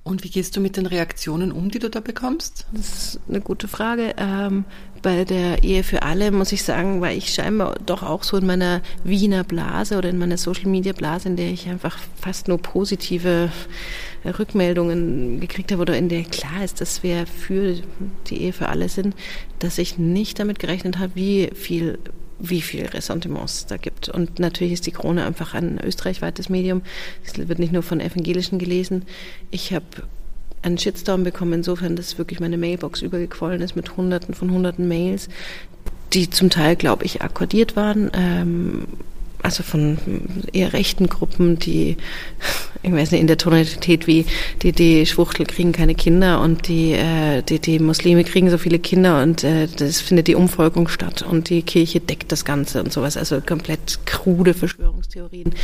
Und 0.02 0.25
wie 0.25 0.30
gehst 0.30 0.57
du 0.57 0.61
mit 0.61 0.76
den 0.76 0.87
Reaktionen 0.87 1.52
um, 1.52 1.71
die 1.71 1.78
du 1.78 1.90
da 1.90 2.00
bekommst? 2.00 2.66
Das 2.73 2.88
ist 2.88 3.21
eine 3.28 3.40
gute 3.40 3.69
Frage. 3.69 4.14
Ähm, 4.16 4.64
bei 5.02 5.25
der 5.25 5.62
Ehe 5.62 5.85
für 5.85 6.02
alle 6.02 6.30
muss 6.30 6.52
ich 6.52 6.62
sagen, 6.62 7.00
weil 7.00 7.16
ich 7.16 7.33
scheinbar 7.33 7.76
doch 7.85 8.02
auch 8.02 8.23
so 8.23 8.37
in 8.38 8.47
meiner 8.47 8.80
Wiener 9.04 9.45
Blase 9.45 9.99
oder 9.99 10.09
in 10.09 10.19
meiner 10.19 10.38
Social 10.38 10.69
Media 10.69 10.92
Blase, 10.92 11.28
in 11.28 11.37
der 11.37 11.50
ich 11.50 11.69
einfach 11.69 11.99
fast 12.21 12.49
nur 12.49 12.59
positive 12.59 13.50
Rückmeldungen 14.25 15.40
gekriegt 15.40 15.73
habe 15.73 15.83
oder 15.83 15.97
in 15.97 16.09
der 16.09 16.25
klar 16.25 16.64
ist, 16.64 16.80
dass 16.80 17.02
wir 17.02 17.26
für 17.26 17.76
die 18.28 18.42
Ehe 18.42 18.52
für 18.52 18.69
alle 18.69 18.88
sind, 18.88 19.14
dass 19.59 19.78
ich 19.78 19.99
nicht 19.99 20.38
damit 20.38 20.59
gerechnet 20.59 20.99
habe, 20.99 21.14
wie 21.14 21.50
viel 21.54 21.99
wie 22.40 22.62
viel 22.62 22.87
Ressentiments 22.87 23.59
es 23.61 23.66
da 23.66 23.76
gibt. 23.76 24.09
Und 24.09 24.38
natürlich 24.38 24.73
ist 24.73 24.87
die 24.87 24.92
Krone 24.92 25.25
einfach 25.25 25.54
ein 25.54 25.78
österreichweites 25.85 26.49
Medium. 26.49 26.82
Es 27.25 27.37
wird 27.37 27.59
nicht 27.59 27.73
nur 27.73 27.82
von 27.82 28.00
Evangelischen 28.00 28.59
gelesen. 28.59 29.04
Ich 29.50 29.73
habe 29.73 29.85
einen 30.62 30.78
Shitstorm 30.78 31.25
bekommen, 31.25 31.54
insofern, 31.54 31.97
dass 31.97 32.18
wirklich 32.18 32.40
meine 32.40 32.59
Mailbox 32.59 33.02
übergequollen 33.02 33.62
ist 33.62 33.76
mit 33.76 33.97
Hunderten 33.97 34.35
von 34.35 34.50
Hunderten 34.50 34.88
Mails, 34.88 35.28
die 36.12 36.28
zum 36.28 36.50
Teil, 36.50 36.76
glaube 36.76 37.04
ich, 37.04 37.23
akkordiert 37.23 37.76
waren. 37.76 38.11
Ähm, 38.14 38.85
also 39.42 39.62
von 39.62 39.99
eher 40.52 40.73
rechten 40.73 41.09
Gruppen, 41.09 41.59
die, 41.59 41.97
ich 42.82 42.92
weiß 42.92 43.11
nicht, 43.11 43.20
in 43.20 43.26
der 43.26 43.38
Tonalität 43.38 44.06
wie 44.06 44.26
die, 44.62 44.73
die 44.73 45.06
Schwuchtel 45.06 45.47
kriegen 45.47 45.73
keine 45.73 45.94
Kinder 45.94 46.40
und 46.40 46.68
die, 46.68 46.92
äh, 46.92 47.42
die, 47.42 47.59
die 47.59 47.78
Muslime 47.78 48.25
kriegen 48.25 48.50
so 48.50 48.59
viele 48.59 48.78
Kinder 48.78 49.23
und 49.23 49.44
äh, 49.44 49.66
das 49.68 50.00
findet 50.00 50.28
die 50.28 50.35
Umfolgung 50.35 50.88
statt 50.88 51.23
und 51.23 51.50
die 51.50 51.62
Kirche 51.62 52.00
deckt 52.00 52.32
das 52.32 52.44
Ganze 52.44 52.82
und 52.82 52.92
sowas. 52.92 53.16
Also 53.16 53.40
komplett 53.40 54.00
krude 54.06 54.54
Verschwörungstheorien. 54.54 55.54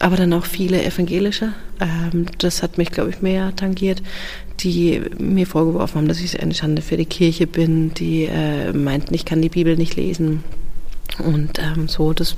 Aber 0.00 0.16
dann 0.16 0.32
auch 0.32 0.44
viele 0.44 0.84
evangelische. 0.84 1.52
Ähm, 1.80 2.26
das 2.38 2.62
hat 2.62 2.78
mich, 2.78 2.90
glaube 2.90 3.10
ich, 3.10 3.22
mehr 3.22 3.54
tangiert 3.54 4.02
die 4.60 5.02
mir 5.18 5.46
vorgeworfen 5.46 5.96
haben, 5.96 6.08
dass 6.08 6.20
ich 6.20 6.40
eine 6.40 6.54
Schande 6.54 6.80
für 6.80 6.96
die 6.96 7.06
Kirche 7.06 7.46
bin, 7.46 7.92
die 7.94 8.24
äh, 8.24 8.72
meinten, 8.72 9.14
ich 9.14 9.24
kann 9.24 9.42
die 9.42 9.48
Bibel 9.48 9.76
nicht 9.76 9.96
lesen. 9.96 10.44
Und 11.18 11.58
ähm, 11.58 11.88
so, 11.88 12.12
das 12.12 12.34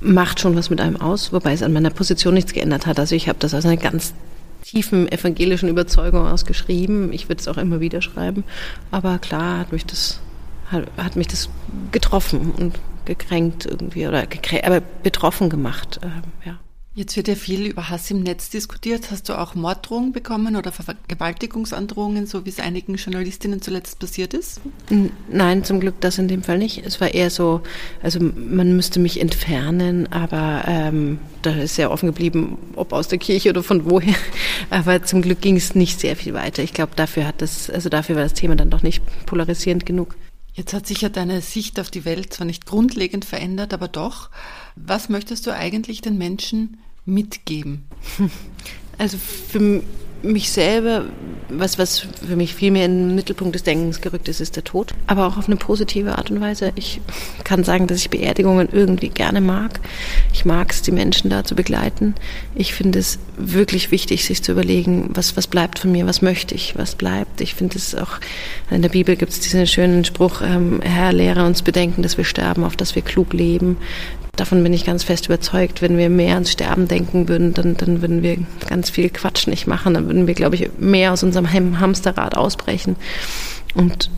macht 0.00 0.40
schon 0.40 0.56
was 0.56 0.70
mit 0.70 0.80
einem 0.80 0.96
aus, 0.96 1.32
wobei 1.32 1.52
es 1.52 1.62
an 1.62 1.72
meiner 1.72 1.90
Position 1.90 2.34
nichts 2.34 2.52
geändert 2.52 2.86
hat. 2.86 2.98
Also 2.98 3.14
ich 3.14 3.28
habe 3.28 3.38
das 3.38 3.54
aus 3.54 3.64
einer 3.64 3.76
ganz 3.76 4.14
tiefen 4.62 5.10
evangelischen 5.10 5.68
Überzeugung 5.68 6.26
ausgeschrieben. 6.26 7.12
Ich 7.12 7.28
würde 7.28 7.40
es 7.40 7.48
auch 7.48 7.56
immer 7.56 7.80
wieder 7.80 8.02
schreiben. 8.02 8.44
Aber 8.90 9.18
klar 9.18 9.58
hat 9.58 9.72
mich 9.72 9.86
das, 9.86 10.20
hat, 10.70 10.84
hat 10.96 11.16
mich 11.16 11.28
das 11.28 11.48
getroffen 11.92 12.52
und 12.56 12.78
gekränkt 13.04 13.66
irgendwie 13.66 14.06
oder 14.06 14.26
gekränkt, 14.26 14.66
aber 14.66 14.80
betroffen 14.80 15.48
gemacht. 15.48 16.00
Ähm, 16.02 16.22
ja. 16.44 16.58
Jetzt 16.92 17.16
wird 17.16 17.28
ja 17.28 17.36
viel 17.36 17.66
über 17.66 17.88
Hass 17.88 18.10
im 18.10 18.24
Netz 18.24 18.50
diskutiert. 18.50 19.12
Hast 19.12 19.28
du 19.28 19.38
auch 19.38 19.54
Morddrohungen 19.54 20.10
bekommen 20.10 20.56
oder 20.56 20.72
Vergewaltigungsandrohungen, 20.72 22.26
so 22.26 22.44
wie 22.44 22.48
es 22.48 22.58
einigen 22.58 22.96
Journalistinnen 22.96 23.62
zuletzt 23.62 24.00
passiert 24.00 24.34
ist? 24.34 24.60
Nein, 25.28 25.62
zum 25.62 25.78
Glück 25.78 26.00
das 26.00 26.18
in 26.18 26.26
dem 26.26 26.42
Fall 26.42 26.58
nicht. 26.58 26.84
Es 26.84 27.00
war 27.00 27.14
eher 27.14 27.30
so, 27.30 27.60
also 28.02 28.18
man 28.20 28.74
müsste 28.74 28.98
mich 28.98 29.20
entfernen, 29.20 30.12
aber 30.12 30.64
ähm, 30.66 31.20
da 31.42 31.52
ist 31.52 31.76
sehr 31.76 31.92
offen 31.92 32.06
geblieben, 32.06 32.58
ob 32.74 32.92
aus 32.92 33.06
der 33.06 33.18
Kirche 33.18 33.50
oder 33.50 33.62
von 33.62 33.88
woher. 33.88 34.16
Aber 34.70 35.02
zum 35.02 35.22
Glück 35.22 35.40
ging 35.40 35.56
es 35.56 35.74
nicht 35.74 35.98
sehr 35.98 36.16
viel 36.16 36.34
weiter. 36.34 36.62
Ich 36.62 36.74
glaube, 36.74 36.92
dafür 36.94 37.26
hat 37.26 37.40
das, 37.40 37.70
also 37.70 37.88
dafür 37.88 38.16
war 38.16 38.22
das 38.24 38.34
Thema 38.34 38.56
dann 38.56 38.70
doch 38.70 38.82
nicht 38.82 39.02
polarisierend 39.26 39.86
genug. 39.86 40.16
Jetzt 40.60 40.74
hat 40.74 40.86
sich 40.86 41.00
ja 41.00 41.08
deine 41.08 41.40
Sicht 41.40 41.80
auf 41.80 41.90
die 41.90 42.04
Welt 42.04 42.34
zwar 42.34 42.46
nicht 42.46 42.66
grundlegend 42.66 43.24
verändert, 43.24 43.72
aber 43.72 43.88
doch. 43.88 44.28
Was 44.76 45.08
möchtest 45.08 45.46
du 45.46 45.54
eigentlich 45.54 46.02
den 46.02 46.18
Menschen 46.18 46.76
mitgeben? 47.06 47.86
Also 48.98 49.16
für 49.16 49.82
mich 50.22 50.50
selber, 50.50 51.04
was, 51.48 51.78
was 51.78 51.98
für 52.00 52.36
mich 52.36 52.54
viel 52.54 52.70
mehr 52.70 52.84
in 52.84 53.08
den 53.08 53.14
Mittelpunkt 53.14 53.54
des 53.54 53.62
Denkens 53.62 54.00
gerückt 54.00 54.28
ist, 54.28 54.40
ist 54.40 54.56
der 54.56 54.64
Tod. 54.64 54.94
Aber 55.06 55.26
auch 55.26 55.36
auf 55.36 55.46
eine 55.46 55.56
positive 55.56 56.16
Art 56.16 56.30
und 56.30 56.40
Weise. 56.40 56.72
Ich 56.76 57.00
kann 57.44 57.64
sagen, 57.64 57.86
dass 57.86 58.00
ich 58.00 58.10
Beerdigungen 58.10 58.68
irgendwie 58.70 59.08
gerne 59.08 59.40
mag. 59.40 59.80
Ich 60.32 60.44
mag 60.44 60.70
es, 60.72 60.82
die 60.82 60.92
Menschen 60.92 61.30
da 61.30 61.44
zu 61.44 61.54
begleiten. 61.54 62.14
Ich 62.54 62.74
finde 62.74 62.98
es 62.98 63.18
wirklich 63.36 63.90
wichtig, 63.90 64.24
sich 64.24 64.42
zu 64.42 64.52
überlegen, 64.52 65.10
was, 65.14 65.36
was 65.36 65.46
bleibt 65.46 65.78
von 65.78 65.92
mir, 65.92 66.06
was 66.06 66.22
möchte 66.22 66.54
ich, 66.54 66.76
was 66.76 66.94
bleibt. 66.94 67.40
Ich 67.40 67.54
finde 67.54 67.78
es 67.78 67.94
auch, 67.94 68.18
in 68.70 68.82
der 68.82 68.90
Bibel 68.90 69.16
gibt 69.16 69.32
es 69.32 69.40
diesen 69.40 69.66
schönen 69.66 70.04
Spruch, 70.04 70.42
ähm, 70.42 70.80
Herr, 70.82 71.12
lehre 71.12 71.44
uns 71.44 71.62
bedenken, 71.62 72.02
dass 72.02 72.18
wir 72.18 72.24
sterben, 72.24 72.64
auf 72.64 72.76
dass 72.76 72.94
wir 72.94 73.02
klug 73.02 73.32
leben. 73.32 73.78
Davon 74.36 74.62
bin 74.62 74.72
ich 74.72 74.84
ganz 74.84 75.02
fest 75.02 75.26
überzeugt. 75.26 75.82
Wenn 75.82 75.98
wir 75.98 76.08
mehr 76.08 76.34
ans 76.34 76.52
Sterben 76.52 76.88
denken 76.88 77.28
würden, 77.28 77.52
dann, 77.52 77.76
dann 77.76 78.00
würden 78.00 78.22
wir 78.22 78.38
ganz 78.68 78.90
viel 78.90 79.10
Quatsch 79.10 79.46
nicht 79.46 79.66
machen. 79.66 79.94
Dann 79.94 80.06
würden 80.06 80.26
wir, 80.26 80.34
glaube 80.34 80.56
ich, 80.56 80.70
mehr 80.78 81.12
aus 81.12 81.22
unserem 81.22 81.50
Hamsterrad 81.50 82.34
ausbrechen 82.34 82.96
und 83.74 84.10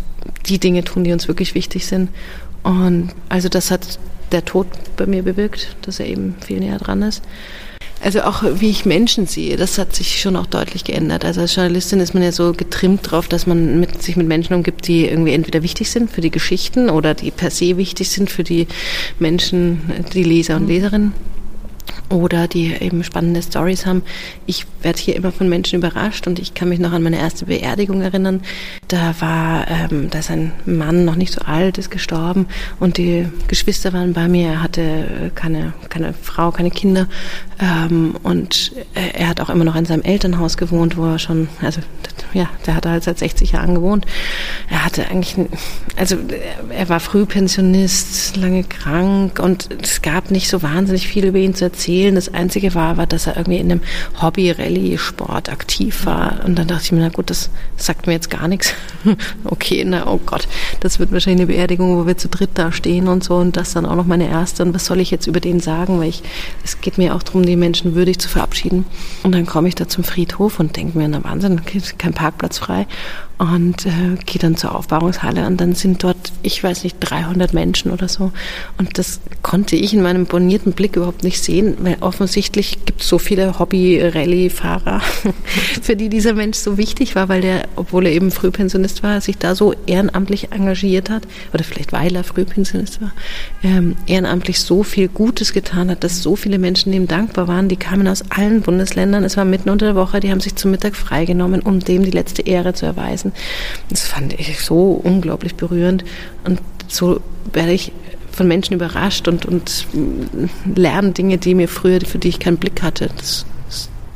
die 0.47 0.59
Dinge 0.59 0.85
tun, 0.85 1.05
die 1.05 1.13
uns 1.13 1.29
wirklich 1.29 1.55
wichtig 1.55 1.87
sind. 1.87 2.11
Und 2.63 3.11
also 3.29 3.49
das 3.49 3.71
hat 3.71 3.99
der 4.31 4.45
Tod 4.45 4.67
bei 4.97 5.07
mir 5.07 5.23
bewirkt, 5.23 5.77
dass 5.83 6.01
er 6.01 6.07
eben 6.07 6.37
viel 6.41 6.61
näher 6.61 6.79
dran 6.79 7.03
ist. 7.03 7.23
Also 8.03 8.23
auch 8.23 8.43
wie 8.57 8.69
ich 8.69 8.85
Menschen 8.85 9.29
sehe, 9.29 9.57
das 9.57 9.79
hat 9.79 9.95
sich 9.95 10.21
schon 10.21 10.35
auch 10.35 10.47
deutlich 10.47 10.83
geändert. 10.83 11.25
Also 11.25 11.41
als 11.41 11.55
Journalistin 11.55 12.01
ist 12.01 12.15
man 12.15 12.25
ja 12.25 12.33
so 12.33 12.53
getrimmt 12.53 13.09
drauf, 13.09 13.29
dass 13.29 13.47
man 13.47 13.79
mit, 13.79 14.03
sich 14.03 14.17
mit 14.17 14.27
Menschen 14.27 14.55
umgibt, 14.55 14.89
die 14.89 15.07
irgendwie 15.07 15.33
entweder 15.33 15.63
wichtig 15.63 15.89
sind 15.89 16.11
für 16.11 16.21
die 16.21 16.33
Geschichten 16.33 16.91
oder 16.91 17.15
die 17.15 17.31
per 17.31 17.53
se 17.53 17.77
wichtig 17.77 18.11
sind 18.11 18.29
für 18.29 18.43
die 18.43 18.67
Menschen, 19.21 19.83
die 20.13 20.25
Leser 20.25 20.57
und. 20.57 20.67
Leserinnen 20.67 21.13
oder 22.09 22.47
die 22.47 22.75
eben 22.75 23.03
spannende 23.05 23.43
Stories 23.43 23.87
haben. 23.87 24.03
Ich 24.47 24.67
werde 24.83 24.99
hier 24.99 25.17
immer 25.17 25.33
von 25.33 25.49
Menschen 25.49 25.79
überrascht 25.79 26.27
und 26.27 26.39
ich 26.39 26.55
kann 26.55 26.69
mich 26.69 26.79
noch 26.79 26.93
an 26.93 27.03
meine 27.03 27.19
erste 27.19 27.47
Beerdigung 27.47 28.03
erinnern. 28.03 28.43
Da 28.89 29.15
war, 29.21 29.67
ähm, 29.69 30.11
da 30.11 30.19
ist 30.19 30.31
ein 30.31 30.53
Mann 30.67 31.05
noch 31.05 31.17
nicht 31.17 31.33
so 31.33 31.41
alt, 31.41 31.79
ist 31.79 31.91
gestorben 31.91 32.47
und 32.81 32.99
die 32.99 33.27
Geschwister 33.49 33.93
waren 33.93 34.13
bei 34.13 34.29
mir. 34.29 34.49
Er 34.49 34.63
hatte 34.63 35.31
keine, 35.35 35.73
keine 35.89 36.13
Frau, 36.13 36.51
keine 36.51 36.71
Kinder 36.71 37.09
ähm, 37.59 38.15
und 38.23 38.73
er 38.95 39.29
hat 39.29 39.41
auch 39.41 39.51
immer 39.51 39.65
noch 39.65 39.77
in 39.77 39.87
seinem 39.87 40.03
Elternhaus 40.03 40.57
gewohnt, 40.57 40.97
wo 40.97 41.07
er 41.07 41.19
schon, 41.19 41.49
also 41.63 41.81
ja, 42.35 42.49
der 42.67 42.77
hat 42.77 42.87
halt 42.87 43.05
seit 43.05 43.19
60 43.19 43.53
Jahren 43.53 43.75
gewohnt. 43.75 44.07
Er 44.71 44.85
hatte 44.85 45.09
eigentlich, 45.09 45.37
also 45.97 46.17
er 46.71 46.89
war 46.89 47.01
Frühpensionist, 47.01 48.37
lange 48.37 48.65
krank 48.65 49.39
und 49.39 49.69
es 49.83 50.03
gab 50.03 50.31
nicht 50.31 50.49
so 50.49 50.63
wahnsinnig 50.63 51.07
viel 51.07 51.27
über 51.27 51.39
ihn 51.39 51.55
zu 51.55 51.65
erzählen. 51.65 52.15
Das 52.15 52.33
Einzige 52.33 52.75
war, 52.75 52.97
war, 52.97 53.07
dass 53.07 53.27
er 53.27 53.37
irgendwie 53.37 53.59
in 53.59 53.71
einem 53.71 53.81
Hobby-Rallye-Sport 54.21 55.51
aktiv 55.51 56.07
war. 56.07 56.45
Und 56.45 56.59
dann 56.59 56.67
dachte 56.67 56.85
ich 56.85 56.93
mir, 56.93 57.01
na 57.01 57.09
gut, 57.09 57.31
das 57.31 57.51
sagt 57.77 58.07
mir 58.07 58.15
jetzt 58.15 58.31
gar 58.31 58.49
nichts. 58.49 58.75
okay, 59.45 59.85
na 59.87 60.07
oh 60.07 60.21
Gott, 60.25 60.49
das 60.81 60.99
wird 60.99 61.13
wahrscheinlich 61.13 61.43
eine 61.43 61.53
Beerdigung, 61.53 61.97
wo 61.99 62.07
wir 62.07 62.17
zu 62.17 62.29
dritt 62.29 62.51
da 62.55 62.73
stehen 62.73 63.09
und 63.09 63.25
so 63.25 63.37
und 63.37 63.57
das 63.57 63.73
dann 63.73 63.87
auch 63.87 63.97
noch 63.97 64.07
meine 64.07 64.29
erste. 64.29 64.63
Und 64.63 64.75
was 64.75 64.87
soll 64.87 65.01
ich 65.01 65.11
jetzt 65.11 65.27
über 65.27 65.41
den 65.41 65.61
sagen? 65.61 65.99
Weil 65.99 66.09
ich, 66.09 66.23
es 66.65 66.81
geht 66.81 66.99
mir 66.99 67.15
auch 67.15 67.23
darum, 67.23 67.45
die 67.45 67.57
Menschen 67.57 67.95
würdig 67.95 68.19
zu 68.19 68.29
verabschieden. 68.29 68.85
Und 69.23 69.35
dann 69.35 69.47
komme 69.47 69.69
ich 69.69 69.75
da 69.75 69.89
zum 69.89 70.05
Friedhof 70.05 70.61
und 70.61 70.77
denke 70.77 70.99
mir, 70.99 71.09
na 71.09 71.23
Wahnsinn, 71.25 71.61
kein 71.99 72.15
Parkplatz 72.23 72.59
frei 72.59 72.87
und 73.43 73.87
äh, 73.87 74.15
gehe 74.25 74.39
dann 74.39 74.57
zur 74.57 74.73
Aufbahrungshalle 74.77 75.49
und 75.49 75.61
dann 75.61 75.75
sind 75.75 76.05
dort, 76.05 76.33
ich 76.43 76.63
weiß 76.63 76.85
nicht, 76.85 76.99
300 77.01 77.53
Menschen 77.53 77.91
oder 77.91 78.07
so. 78.07 78.31
Und 78.79 78.99
das 78.99 79.21
konnte 79.43 79.75
ich 79.75 79.93
in 79.93 80.01
meinem 80.01 80.27
bonierten 80.27 80.75
Blick 80.75 80.95
überhaupt 80.95 81.25
nicht 81.25 81.43
sehen, 81.43 81.75
weil 81.81 81.97
offensichtlich 82.03 82.85
gibt 82.85 83.01
es 83.01 83.09
so 83.09 83.19
viele 83.19 83.59
Hobby-Rallye-Fahrer, 83.59 85.01
für 85.83 85.97
die 85.97 86.09
dieser 86.09 86.35
Mensch 86.35 86.57
so 86.57 86.79
wichtig 86.79 87.17
war, 87.17 87.29
weil 87.29 87.41
der, 87.41 87.65
obwohl 87.75 88.07
er 88.07 88.13
eben 88.13 88.31
Frühpensionist 88.31 89.03
war, 89.03 89.21
sich 89.21 89.39
da 89.39 89.57
so 89.57 89.75
ehrenamtlich 89.87 90.53
engagiert 90.53 91.11
hat, 91.11 91.25
oder 91.53 91.65
vielleicht 91.65 91.93
weil 91.93 92.15
er 92.15 92.23
Frühpensionist 92.23 93.01
war, 93.01 93.11
ähm, 93.65 93.97
ehrenamtlich 94.07 94.61
so 94.61 94.85
viel 94.85 95.09
Gutes 95.09 95.53
getan 95.53 95.91
hat, 95.91 96.05
dass 96.05 96.23
so 96.23 96.37
viele 96.37 96.61
Menschen 96.61 96.93
ihm 96.93 97.09
dankbar 97.09 97.49
waren. 97.49 97.69
Die 97.69 97.77
kamen 97.77 98.07
aus 98.07 98.23
allen 98.31 98.63
Bundesländern, 98.63 99.25
es 99.25 99.37
war 99.37 99.45
mitten 99.45 99.69
unter 99.69 99.87
der 99.87 99.97
Woche, 99.97 100.21
die 100.21 100.31
haben 100.31 100.39
sich 100.39 100.55
zum 100.55 100.71
Mittag 100.71 100.95
freigenommen, 100.95 101.61
um 101.61 101.81
dem 101.81 102.05
die 102.05 102.13
letzte 102.13 102.43
Ehre 102.43 102.73
zu 102.75 102.87
erweisen. 102.87 103.32
Das 103.89 104.07
fand 104.07 104.33
ich 104.33 104.61
so 104.61 105.01
unglaublich 105.03 105.55
berührend. 105.55 106.05
Und 106.45 106.61
so 106.89 107.21
werde 107.53 107.73
ich 107.73 107.93
von 108.31 108.49
Menschen 108.49 108.75
überrascht 108.75 109.29
und, 109.29 109.47
und 109.47 109.87
lerne 110.75 111.13
Dinge, 111.13 111.39
die 111.39 111.55
mir 111.55 111.69
früher, 111.69 112.01
für 112.01 112.19
die 112.19 112.29
ich 112.29 112.39
keinen 112.39 112.57
Blick 112.57 112.83
hatte. 112.83 113.11
Das, 113.17 113.47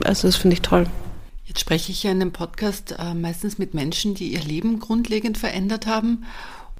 also 0.04 0.28
das 0.28 0.36
finde 0.36 0.54
ich 0.54 0.62
toll. 0.62 0.86
Jetzt 1.44 1.60
spreche 1.60 1.92
ich 1.92 2.02
ja 2.02 2.10
in 2.10 2.20
dem 2.20 2.32
Podcast 2.32 2.96
äh, 2.98 3.14
meistens 3.14 3.58
mit 3.58 3.72
Menschen, 3.72 4.14
die 4.14 4.32
ihr 4.32 4.42
Leben 4.42 4.80
grundlegend 4.80 5.38
verändert 5.38 5.86
haben. 5.86 6.24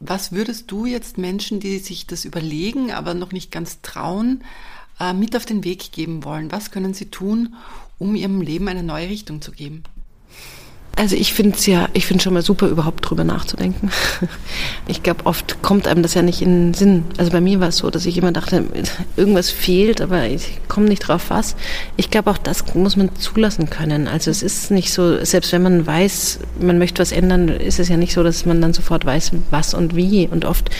Was 0.01 0.33
würdest 0.33 0.70
du 0.70 0.85
jetzt 0.85 1.16
Menschen, 1.16 1.61
die 1.61 1.79
sich 1.79 2.07
das 2.07 2.25
überlegen, 2.25 2.92
aber 2.92 3.14
noch 3.14 3.33
nicht 3.33 3.51
ganz 3.51 3.81
trauen, 3.81 4.44
äh, 5.01 5.12
mit 5.12 5.37
auf 5.37 5.46
den 5.46 5.64
Weg 5.64 5.92
geben 5.92 6.25
wollen? 6.25 6.53
Was 6.53 6.70
können 6.70 6.94
sie 6.94 7.07
tun, 7.07 7.55
um 7.99 8.14
ihrem 8.14 8.40
Leben 8.40 8.68
eine 8.68 8.83
neue 8.83 9.09
Richtung 9.09 9.40
zu 9.40 9.53
geben? 9.53 9.85
Also 10.98 11.14
ich 11.14 11.35
finde 11.35 11.59
es 11.59 11.66
ja, 11.66 11.90
ich 11.92 12.06
finde 12.06 12.24
schon 12.24 12.32
mal 12.32 12.40
super, 12.40 12.68
überhaupt 12.68 13.09
drüber 13.09 13.24
nachzudenken. 13.24 13.90
Ich 14.88 15.02
glaube, 15.02 15.26
oft 15.26 15.62
kommt 15.62 15.88
einem 15.88 16.02
das 16.02 16.14
ja 16.14 16.22
nicht 16.22 16.40
in 16.42 16.68
den 16.68 16.74
Sinn. 16.74 17.04
Also 17.18 17.32
bei 17.32 17.40
mir 17.40 17.59
war 17.59 17.68
es 17.68 17.78
so, 17.78 17.90
dass 17.90 18.06
ich 18.06 18.16
immer 18.18 18.30
dachte, 18.30 18.64
irgendwas 19.16 19.50
fehlt, 19.50 20.00
aber 20.00 20.26
ich 20.26 20.61
komme 20.68 20.87
nicht 20.87 21.00
drauf 21.00 21.24
was. 21.28 21.56
Ich 21.96 22.09
glaube, 22.09 22.30
auch 22.30 22.38
das 22.38 22.72
muss 22.74 22.96
man 22.96 23.14
zulassen 23.16 23.68
können. 23.68 24.06
Also 24.06 24.30
es 24.30 24.44
ist 24.44 24.70
nicht 24.70 24.92
so, 24.92 25.24
selbst 25.24 25.52
wenn 25.52 25.62
man 25.62 25.87
weiß, 25.87 26.38
man 26.61 26.78
möchte 26.78 27.02
was 27.02 27.11
ändern, 27.11 27.48
ist 27.48 27.80
es 27.80 27.88
ja 27.88 27.96
nicht 27.96 28.14
so, 28.14 28.22
dass 28.22 28.46
man 28.46 28.61
dann 28.61 28.74
sofort 28.74 29.04
weiß, 29.04 29.32
was 29.50 29.74
und 29.74 29.96
wie. 29.96 30.28
Und 30.28 30.44
oft 30.44 30.70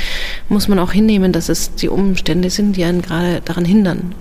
muss 0.49 0.69
man 0.69 0.79
auch 0.79 0.93
hinnehmen, 0.93 1.33
dass 1.33 1.49
es 1.49 1.75
die 1.75 1.89
Umstände 1.89 2.49
sind, 2.49 2.77
die 2.77 2.85
einen 2.85 3.03
gerade 3.03 3.43
daran 3.45 3.65
hindern 3.65 4.15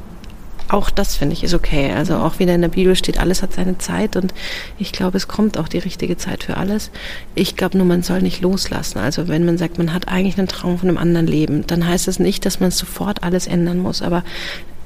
auch 0.69 0.89
das 0.89 1.15
finde 1.15 1.34
ich 1.34 1.43
ist 1.43 1.54
okay. 1.54 1.91
Also 1.91 2.15
auch 2.15 2.39
wieder 2.39 2.56
in 2.56 2.62
der 2.62 2.69
Bibel 2.69 2.95
steht, 2.95 3.19
alles 3.19 3.41
hat 3.41 3.54
seine 3.54 3.78
Zeit 3.78 4.15
und 4.15 4.34
ich 4.78 4.91
glaube, 4.91 5.17
es 5.17 5.28
kommt 5.28 5.58
auch 5.58 5.67
die 5.67 5.78
richtige 5.78 6.17
Zeit 6.17 6.43
für 6.43 6.58
alles. 6.58 6.91
Ich 7.36 7.56
glaube 7.56 7.78
nur, 7.78 7.86
man 7.86 8.04
soll 8.04 8.21
nicht 8.21 8.41
loslassen. 8.41 8.99
Also 8.99 9.28
wenn 9.28 9.45
man 9.45 9.58
sagt, 9.58 9.78
man 9.78 9.93
hat 9.93 10.08
eigentlich 10.08 10.38
einen 10.38 10.47
Traum 10.47 10.78
von 10.80 10.89
einem 10.89 10.97
anderen 10.97 11.28
Leben, 11.28 11.67
dann 11.67 11.88
heißt 11.88 12.08
das 12.08 12.19
nicht, 12.19 12.45
dass 12.45 12.60
man 12.60 12.71
sofort 12.71 13.23
alles 13.23 13.47
ändern 13.47 13.80
muss, 13.80 14.01
aber 14.01 14.23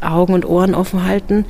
Augen 0.01 0.33
und 0.33 0.45
Ohren 0.45 0.75
offen 0.75 1.03
halten, 1.03 1.45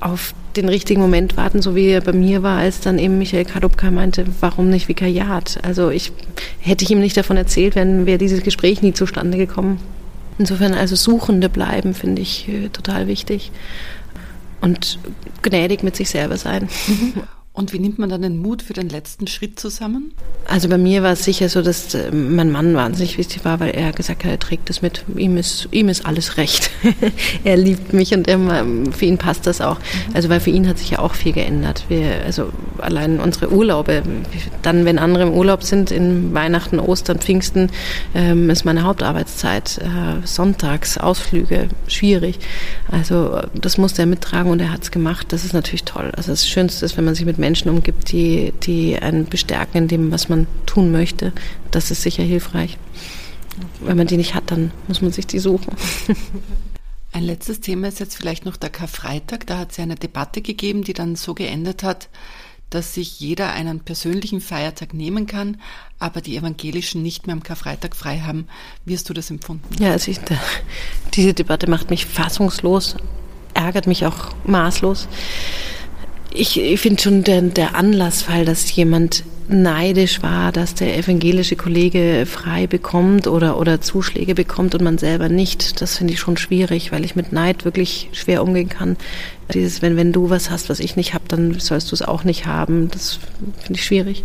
auf 0.00 0.34
den 0.56 0.68
richtigen 0.68 1.00
Moment 1.00 1.36
warten, 1.36 1.62
so 1.62 1.76
wie 1.76 1.88
er 1.88 2.00
bei 2.00 2.12
mir 2.12 2.42
war, 2.42 2.58
als 2.58 2.80
dann 2.80 2.98
eben 2.98 3.18
Michael 3.18 3.44
Kadupka 3.44 3.90
meinte, 3.90 4.24
warum 4.40 4.70
nicht 4.70 4.88
Vikariat? 4.88 5.60
Also 5.62 5.90
ich 5.90 6.12
hätte 6.58 6.84
ich 6.84 6.90
ihm 6.90 7.00
nicht 7.00 7.16
davon 7.16 7.36
erzählt, 7.36 7.76
wenn 7.76 8.06
wäre 8.06 8.18
dieses 8.18 8.42
Gespräch 8.42 8.82
nie 8.82 8.92
zustande 8.92 9.38
gekommen. 9.38 9.78
Insofern 10.40 10.72
also 10.72 10.96
Suchende 10.96 11.50
bleiben, 11.50 11.92
finde 11.92 12.22
ich 12.22 12.48
äh, 12.48 12.70
total 12.70 13.06
wichtig. 13.06 13.52
Und 14.62 14.98
gnädig 15.42 15.82
mit 15.82 15.96
sich 15.96 16.08
selber 16.08 16.38
sein. 16.38 16.70
Und 17.60 17.74
wie 17.74 17.78
nimmt 17.78 17.98
man 17.98 18.08
dann 18.08 18.22
den 18.22 18.40
Mut 18.40 18.62
für 18.62 18.72
den 18.72 18.88
letzten 18.88 19.26
Schritt 19.26 19.60
zusammen? 19.60 20.12
Also 20.46 20.70
bei 20.70 20.78
mir 20.78 21.02
war 21.02 21.12
es 21.12 21.24
sicher 21.24 21.50
so, 21.50 21.60
dass 21.60 21.94
äh, 21.94 22.10
mein 22.10 22.50
Mann 22.50 22.74
wahnsinnig 22.74 23.18
wichtig 23.18 23.44
war, 23.44 23.60
weil 23.60 23.72
er 23.72 23.92
gesagt 23.92 24.24
hat, 24.24 24.30
er 24.30 24.38
trägt 24.38 24.70
das 24.70 24.80
mit. 24.80 25.04
Ihm 25.14 25.36
ist, 25.36 25.68
ihm 25.70 25.90
ist 25.90 26.06
alles 26.06 26.38
recht. 26.38 26.70
er 27.44 27.58
liebt 27.58 27.92
mich 27.92 28.14
und 28.14 28.28
er, 28.28 28.38
für 28.92 29.04
ihn 29.04 29.18
passt 29.18 29.46
das 29.46 29.60
auch. 29.60 29.78
Mhm. 29.78 30.14
Also 30.16 30.30
weil 30.30 30.40
für 30.40 30.48
ihn 30.48 30.66
hat 30.66 30.78
sich 30.78 30.88
ja 30.88 31.00
auch 31.00 31.12
viel 31.12 31.34
geändert. 31.34 31.84
Wir, 31.88 32.22
also 32.24 32.50
allein 32.78 33.20
unsere 33.20 33.52
Urlaube, 33.52 34.02
dann 34.62 34.86
wenn 34.86 34.98
andere 34.98 35.24
im 35.24 35.34
Urlaub 35.34 35.62
sind, 35.62 35.90
in 35.90 36.32
Weihnachten, 36.32 36.80
Ostern, 36.80 37.18
Pfingsten, 37.18 37.68
ähm, 38.14 38.48
ist 38.48 38.64
meine 38.64 38.84
Hauptarbeitszeit. 38.84 39.76
Äh, 39.82 40.26
sonntags, 40.26 40.96
Ausflüge, 40.96 41.68
schwierig. 41.88 42.38
Also 42.90 43.42
das 43.54 43.76
musste 43.76 44.00
er 44.00 44.06
mittragen 44.06 44.50
und 44.50 44.60
er 44.60 44.72
hat 44.72 44.84
es 44.84 44.90
gemacht. 44.90 45.26
Das 45.28 45.44
ist 45.44 45.52
natürlich 45.52 45.84
toll. 45.84 46.10
Also 46.16 46.32
das 46.32 46.48
Schönste 46.48 46.86
ist, 46.86 46.96
wenn 46.96 47.04
man 47.04 47.14
sich 47.14 47.26
mit 47.26 47.36
Menschen 47.36 47.49
Menschen 47.50 47.68
umgibt, 47.68 48.12
die, 48.12 48.52
die 48.62 48.96
einen 48.96 49.26
bestärken 49.26 49.78
in 49.78 49.88
dem, 49.88 50.12
was 50.12 50.28
man 50.28 50.46
tun 50.66 50.92
möchte, 50.92 51.32
das 51.72 51.90
ist 51.90 52.02
sicher 52.02 52.22
hilfreich. 52.22 52.78
Wenn 53.80 53.96
man 53.96 54.06
die 54.06 54.16
nicht 54.16 54.36
hat, 54.36 54.52
dann 54.52 54.70
muss 54.86 55.02
man 55.02 55.10
sich 55.10 55.26
die 55.26 55.40
suchen. 55.40 55.74
Ein 57.12 57.24
letztes 57.24 57.58
Thema 57.58 57.88
ist 57.88 57.98
jetzt 57.98 58.16
vielleicht 58.16 58.44
noch 58.44 58.56
der 58.56 58.70
Karfreitag. 58.70 59.48
Da 59.48 59.58
hat 59.58 59.72
es 59.72 59.78
ja 59.78 59.82
eine 59.82 59.96
Debatte 59.96 60.42
gegeben, 60.42 60.84
die 60.84 60.92
dann 60.92 61.16
so 61.16 61.34
geendet 61.34 61.82
hat, 61.82 62.08
dass 62.70 62.94
sich 62.94 63.18
jeder 63.18 63.50
einen 63.50 63.80
persönlichen 63.80 64.40
Feiertag 64.40 64.94
nehmen 64.94 65.26
kann, 65.26 65.60
aber 65.98 66.20
die 66.20 66.36
Evangelischen 66.36 67.02
nicht 67.02 67.26
mehr 67.26 67.34
am 67.34 67.42
Karfreitag 67.42 67.96
frei 67.96 68.20
haben. 68.20 68.46
Wie 68.84 68.94
hast 68.94 69.08
du 69.08 69.12
das 69.12 69.28
empfunden? 69.28 69.82
Ja, 69.82 69.90
also 69.90 70.12
ich, 70.12 70.20
diese 71.14 71.34
Debatte 71.34 71.68
macht 71.68 71.90
mich 71.90 72.06
fassungslos, 72.06 72.94
ärgert 73.54 73.88
mich 73.88 74.06
auch 74.06 74.32
maßlos 74.44 75.08
ich, 76.32 76.60
ich 76.60 76.80
finde 76.80 77.02
schon 77.02 77.24
der, 77.24 77.42
der 77.42 77.74
Anlassfall, 77.74 78.44
dass 78.44 78.74
jemand 78.74 79.24
neidisch 79.48 80.22
war, 80.22 80.52
dass 80.52 80.74
der 80.74 80.96
evangelische 80.96 81.56
Kollege 81.56 82.24
frei 82.24 82.68
bekommt 82.68 83.26
oder, 83.26 83.58
oder 83.58 83.80
Zuschläge 83.80 84.34
bekommt 84.34 84.74
und 84.74 84.82
man 84.82 84.96
selber 84.96 85.28
nicht, 85.28 85.80
das 85.80 85.98
finde 85.98 86.14
ich 86.14 86.20
schon 86.20 86.36
schwierig, 86.36 86.92
weil 86.92 87.04
ich 87.04 87.16
mit 87.16 87.32
Neid 87.32 87.64
wirklich 87.64 88.08
schwer 88.12 88.44
umgehen 88.44 88.68
kann. 88.68 88.96
Dieses, 89.52 89.82
wenn, 89.82 89.96
wenn 89.96 90.12
du 90.12 90.30
was 90.30 90.50
hast, 90.50 90.68
was 90.68 90.78
ich 90.78 90.94
nicht 90.94 91.14
habe, 91.14 91.24
dann 91.26 91.58
sollst 91.58 91.90
du 91.90 91.96
es 91.96 92.02
auch 92.02 92.22
nicht 92.22 92.46
haben, 92.46 92.90
das 92.92 93.18
finde 93.58 93.80
ich 93.80 93.84
schwierig. 93.84 94.24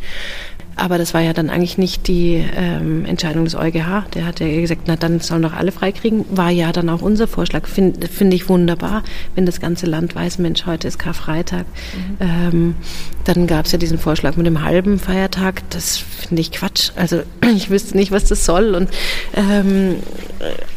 Aber 0.78 0.98
das 0.98 1.14
war 1.14 1.22
ja 1.22 1.32
dann 1.32 1.50
eigentlich 1.50 1.78
nicht 1.78 2.08
die 2.08 2.44
ähm, 2.56 3.06
Entscheidung 3.06 3.46
des 3.46 3.56
EuGH. 3.56 4.08
Der 4.14 4.26
hat 4.26 4.42
ja 4.42 4.48
gesagt, 4.48 4.84
na 4.88 4.98
dann 4.98 5.22
sollen 5.22 5.42
doch 5.42 5.54
alle 5.54 5.72
freikriegen. 5.72 6.26
War 6.30 6.50
ja 6.50 6.74
dann 6.74 6.90
auch 6.90 7.02
unser 7.02 7.28
Vorschlag. 7.28 7.68
Finde 7.68 8.08
find 8.08 8.34
ich 8.34 8.50
wunderbar, 8.50 9.04
wenn 9.36 9.46
das 9.46 9.62
ganze 9.62 9.86
Land 9.86 10.16
weiß, 10.16 10.38
Mensch, 10.40 10.66
heute 10.66 10.88
ist 10.88 11.00
Karfreitag. 11.00 11.66
Mhm. 11.66 12.18
Ähm, 12.20 12.76
dann 13.24 13.48
gab 13.48 13.66
es 13.66 13.72
ja 13.72 13.78
diesen 13.78 13.98
Vorschlag 13.98 14.36
mit 14.36 14.46
dem 14.46 14.64
halben 14.64 15.00
Feiertag. 15.00 15.62
Das 15.70 15.98
finde 15.98 16.42
ich 16.42 16.52
Quatsch. 16.52 16.92
Also 16.98 17.22
ich 17.56 17.70
wüsste 17.70 17.96
nicht, 17.96 18.12
was 18.12 18.26
das 18.26 18.44
soll. 18.44 18.76
Und 18.76 18.90
ähm, 19.34 19.96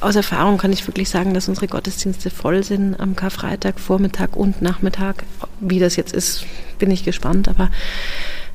aus 0.00 0.14
Erfahrung 0.14 0.58
kann 0.58 0.72
ich 0.72 0.86
wirklich 0.86 1.08
sagen, 1.08 1.34
dass 1.34 1.48
unsere 1.48 1.66
Gottesdienste 1.66 2.30
voll 2.30 2.62
sind 2.62 2.98
am 3.00 3.16
Karfreitag, 3.16 3.80
Vormittag 3.80 4.36
und 4.36 4.62
Nachmittag. 4.62 5.24
Wie 5.58 5.80
das 5.80 5.96
jetzt 5.96 6.14
ist, 6.14 6.44
bin 6.78 6.92
ich 6.92 7.04
gespannt. 7.04 7.48
Aber 7.48 7.68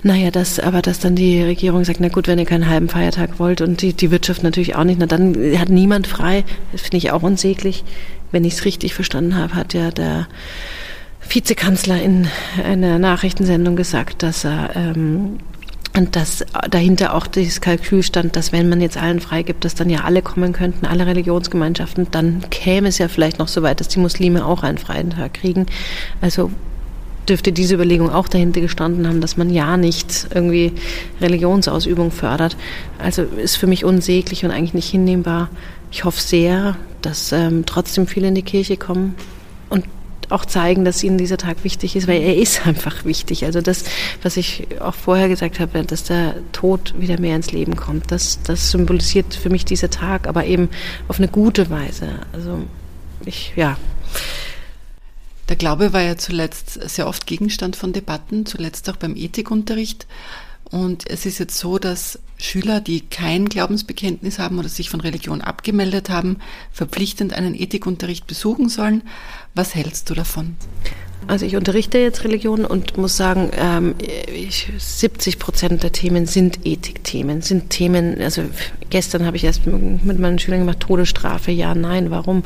naja, 0.04 0.32
das, 0.32 0.60
aber 0.60 0.82
dass 0.82 1.00
dann 1.00 1.16
die 1.16 1.42
Regierung 1.42 1.86
sagt, 1.86 2.02
na 2.02 2.10
gut, 2.10 2.28
wenn 2.28 2.38
ihr 2.38 2.46
keinen 2.46 2.68
halben 2.68 2.89
Feiertag 2.89 3.39
wollt 3.39 3.62
und 3.62 3.82
die, 3.82 3.94
die 3.94 4.12
Wirtschaft 4.12 4.44
natürlich 4.44 4.76
auch 4.76 4.84
nicht, 4.84 5.00
na 5.00 5.06
dann 5.06 5.36
hat 5.58 5.70
niemand 5.70 6.08
frei. 6.08 6.44
Das 6.74 6.82
finde 6.82 6.98
ich 6.98 7.12
auch 7.12 7.24
unsäglich. 7.24 7.86
Wenn 8.32 8.44
ich 8.44 8.54
es 8.54 8.66
richtig 8.66 8.94
verstanden 8.94 9.36
habe, 9.36 9.56
hat 9.56 9.74
ja 9.74 9.92
der 9.92 10.28
Vizekanzler 11.28 12.02
in 12.02 12.28
einer 12.63 13.00
Nachrichtensendung 13.00 13.78
gesagt, 13.78 14.24
dass 14.24 14.44
er 14.44 14.76
ähm, 14.76 15.38
und 15.96 16.16
dass 16.16 16.44
dahinter 16.72 17.13
auch 17.13 17.28
dieses 17.28 17.62
Kalkül 17.62 18.02
stand, 18.02 18.36
dass 18.36 18.52
wenn 18.52 18.68
man 18.68 18.82
jetzt 18.82 18.98
allen 18.98 19.20
freigibt, 19.20 19.63
dass 19.63 19.76
dann 19.76 19.92
ja 19.92 20.02
alle 20.02 20.24
kommen 20.24 20.52
könnten, 20.52 20.88
alle 20.88 21.06
Religionsgemeinschaften, 21.06 22.08
dann 22.10 22.44
käme 22.50 22.88
es 22.89 22.98
ja 22.98 23.08
vielleicht 23.08 23.38
noch 23.38 23.48
so 23.48 23.62
weit, 23.62 23.80
dass 23.80 23.89
die 23.89 24.00
Muslime 24.00 24.44
auch 24.44 24.63
einen 24.63 24.80
freien 24.80 25.12
Tag 25.12 25.36
kriegen. 25.36 25.68
Also 26.20 26.50
dürfte 27.30 27.52
diese 27.52 27.76
Überlegung 27.76 28.10
auch 28.10 28.28
dahinter 28.28 28.62
gestanden 28.62 29.08
haben, 29.08 29.22
dass 29.22 29.38
man 29.38 29.50
ja 29.50 29.78
nicht 29.78 30.28
irgendwie 30.34 30.74
Religionsausübung 31.22 32.12
fördert. 32.12 32.58
Also 33.00 33.24
ist 33.24 33.58
für 33.58 33.68
mich 33.68 33.86
unsäglich 33.86 34.46
und 34.46 34.52
eigentlich 34.52 34.74
nicht 34.74 34.90
hinnehmbar. 34.90 35.50
Ich 35.92 36.04
hoffe 36.04 36.22
sehr, 36.22 36.76
dass 37.02 37.32
ähm, 37.32 37.66
trotzdem 37.66 38.08
viele 38.08 38.28
in 38.28 38.36
die 38.36 38.42
Kirche 38.42 38.78
kommen 38.78 39.16
und 39.70 39.86
auch 40.30 40.46
zeigen, 40.46 40.86
dass 40.86 41.04
ihnen 41.04 41.18
dieser 41.18 41.38
Tag 41.38 41.64
wichtig 41.64 41.96
ist, 41.96 42.08
weil 42.08 42.22
er 42.22 42.36
ist 42.36 42.66
einfach 42.66 43.06
wichtig. 43.06 43.46
Also 43.46 43.62
das, 43.62 43.84
was 44.22 44.38
ich 44.38 44.68
auch 44.82 44.96
vorher 44.96 45.30
gesagt 45.30 45.60
habe, 45.60 45.84
dass 45.84 46.04
der 46.04 46.36
Tod 46.52 46.94
wieder 46.98 47.20
mehr 47.20 47.36
ins 47.36 47.52
Leben 47.52 47.76
kommt, 47.76 48.12
das, 48.12 48.40
das 48.44 48.72
symbolisiert 48.72 49.34
für 49.34 49.50
mich 49.50 49.66
dieser 49.66 49.90
Tag, 49.90 50.28
aber 50.28 50.46
eben 50.46 50.70
auf 51.08 51.20
eine 51.20 51.28
gute 51.28 51.70
Weise. 51.70 52.08
Also 52.34 52.60
ich, 53.26 53.54
ja. 53.56 53.78
Der 55.49 55.56
Glaube 55.56 55.93
war 55.93 56.01
ja 56.01 56.17
zuletzt 56.17 56.89
sehr 56.89 57.08
oft 57.08 57.27
Gegenstand 57.27 57.75
von 57.75 57.93
Debatten, 57.93 58.45
zuletzt 58.45 58.89
auch 58.89 58.95
beim 58.95 59.15
Ethikunterricht. 59.15 60.08
Und 60.71 61.10
es 61.10 61.25
ist 61.25 61.38
jetzt 61.38 61.58
so, 61.60 61.77
dass 61.77 62.19
Schüler, 62.38 62.82
die 62.82 63.01
kein 63.01 63.47
Glaubensbekenntnis 63.47 64.39
haben 64.39 64.58
oder 64.58 64.69
sich 64.69 64.89
von 64.89 65.01
Religion 65.01 65.41
abgemeldet 65.41 66.10
haben, 66.10 66.39
verpflichtend 66.71 67.34
einen 67.34 67.56
Ethikunterricht 67.56 68.25
besuchen 68.25 68.69
sollen. 68.69 69.03
Was 69.53 69.75
hältst 69.75 70.10
du 70.10 70.13
davon? 70.13 70.56
Also 71.28 71.46
ich 71.46 71.56
unterrichte 71.56 71.98
jetzt 71.98 72.24
Religion 72.24 72.66
und 72.66 72.98
muss 72.98 73.18
sagen, 73.18 73.52
ähm, 73.58 73.96
ich, 74.28 74.72
70 74.78 75.40
Prozent 75.40 75.84
der 75.84 75.92
Themen 75.92 76.26
sind 76.26 76.66
Ethikthemen, 76.66 77.42
sind 77.42 77.70
Themen, 77.70 78.22
also 78.22 78.44
gestern 78.90 79.26
habe 79.26 79.38
ich 79.38 79.44
erst 79.44 79.66
mit 79.66 80.20
meinen 80.20 80.40
Schülern 80.40 80.62
gemacht, 80.62 80.82
Todesstrafe, 80.82 81.52
ja, 81.52 81.76
nein, 81.76 82.12
warum? 82.12 82.44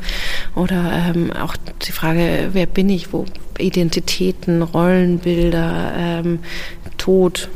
Oder 0.54 1.12
ähm, 1.14 1.32
auch 1.32 1.56
die 1.86 1.92
Frage, 1.92 2.50
wer 2.52 2.66
bin 2.66 2.88
ich, 2.88 3.12
wo 3.12 3.26
Identitäten, 3.58 4.62
Rollenbilder, 4.62 5.92
ähm, 5.96 6.38
Tod, 6.96 7.48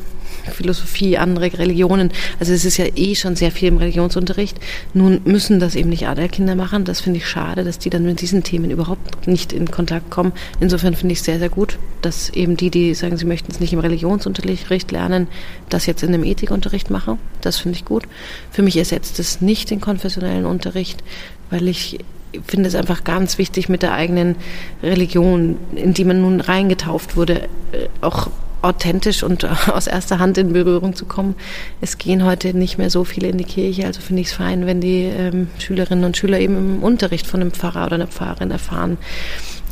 Philosophie, 0.51 1.19
andere 1.19 1.59
Religionen. 1.59 2.11
Also 2.41 2.53
es 2.53 2.65
ist 2.65 2.77
ja 2.77 2.87
eh 2.95 3.15
schon 3.15 3.37
sehr 3.37 3.51
viel 3.51 3.69
im 3.69 3.79
Religionsunterricht. 3.79 4.59
Nun 4.95 5.21
müssen 5.25 5.61
das 5.61 5.75
eben 5.75 5.91
nicht 5.91 6.09
alle 6.09 6.29
Kinder 6.29 6.55
machen. 6.55 6.85
Das 6.85 7.01
finde 7.01 7.19
ich 7.19 7.29
schade, 7.29 7.65
dass 7.65 7.79
die 7.79 7.91
dann 7.91 8.05
mit 8.05 8.21
diesen 8.21 8.43
Themen 8.43 8.71
überhaupt 8.71 9.27
nicht 9.27 9.53
in 9.53 9.71
Kontakt 9.71 10.11
kommen. 10.11 10.33
Insofern 10.61 10.95
finde 10.95 11.13
ich 11.13 11.21
es 11.21 11.25
sehr, 11.25 11.39
sehr 11.39 11.49
gut, 11.49 11.79
dass 12.01 12.31
eben 12.31 12.57
die, 12.57 12.71
die 12.71 12.95
sagen, 12.95 13.17
sie 13.17 13.25
möchten 13.25 13.53
es 13.53 13.61
nicht 13.61 13.73
im 13.73 13.79
Religionsunterricht 13.79 14.91
lernen, 14.91 15.29
das 15.69 15.87
jetzt 15.87 16.03
in 16.03 16.09
einem 16.09 16.25
Ethikunterricht 16.25 16.91
machen. 16.91 17.19
Das 17.41 17.59
finde 17.59 17.77
ich 17.77 17.85
gut. 17.85 18.05
Für 18.51 18.63
mich 18.63 18.77
ersetzt 18.77 19.19
es 19.19 19.41
nicht 19.41 19.71
den 19.71 19.81
konfessionellen 19.81 20.47
Unterricht, 20.47 21.03
weil 21.51 21.69
ich 21.69 21.99
finde 22.47 22.69
es 22.69 22.75
einfach 22.75 23.05
ganz 23.05 23.39
wichtig, 23.39 23.69
mit 23.69 23.83
der 23.83 23.93
eigenen 23.93 24.37
Religion, 24.83 25.59
in 25.75 25.95
die 25.95 26.05
man 26.05 26.21
nun 26.21 26.41
reingetauft 26.41 27.17
wurde, 27.17 27.43
äh, 27.73 27.89
auch 28.01 28.31
authentisch 28.63 29.23
und 29.23 29.45
aus 29.69 29.87
erster 29.87 30.19
Hand 30.19 30.39
in 30.39 30.53
Berührung 30.53 30.95
zu 30.95 31.05
kommen. 31.05 31.35
Es 31.81 31.99
gehen 31.99 32.25
heute 32.25 32.57
nicht 32.57 32.79
mehr 32.79 32.91
so 32.91 33.05
viele 33.05 33.29
in 33.29 33.39
die 33.39 33.45
Kirche, 33.45 33.87
also 33.87 34.01
finde 34.01 34.23
ich 34.23 34.29
es 34.29 34.35
fein, 34.35 34.67
wenn 34.67 34.81
die 34.81 35.05
ähm, 35.05 35.49
Schülerinnen 35.59 36.05
und 36.05 36.17
Schüler 36.17 36.41
eben 36.41 36.57
im 36.57 36.83
Unterricht 36.83 37.27
von 37.27 37.41
einem 37.41 37.53
Pfarrer 37.53 37.87
oder 37.87 37.97
einer 37.97 38.07
Pfarrerin 38.07 38.51
erfahren, 38.51 38.99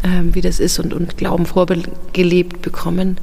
ähm, 0.05 0.35
wie 0.35 0.41
das 0.41 0.61
ist 0.61 0.79
und, 0.79 0.93
und 0.93 1.17
Glauben 1.17 1.47
vorgelebt 1.47 2.63
bekommen. 2.63 3.17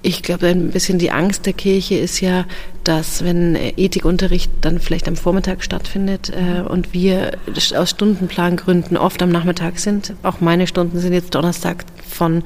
Ich 0.00 0.22
glaube, 0.22 0.46
ein 0.46 0.70
bisschen 0.70 1.00
die 1.00 1.10
Angst 1.10 1.44
der 1.44 1.52
Kirche 1.52 1.96
ist 1.96 2.20
ja, 2.20 2.44
dass 2.84 3.24
wenn 3.24 3.56
Ethikunterricht 3.56 4.50
dann 4.60 4.78
vielleicht 4.78 5.08
am 5.08 5.16
Vormittag 5.16 5.64
stattfindet 5.64 6.30
äh, 6.30 6.60
und 6.60 6.92
wir 6.92 7.32
aus 7.74 7.90
Stundenplangründen 7.90 8.96
oft 8.96 9.20
am 9.22 9.30
Nachmittag 9.30 9.80
sind, 9.80 10.14
auch 10.22 10.40
meine 10.40 10.68
Stunden 10.68 11.00
sind 11.00 11.14
jetzt 11.14 11.34
Donnerstag 11.34 11.84
von, 12.08 12.44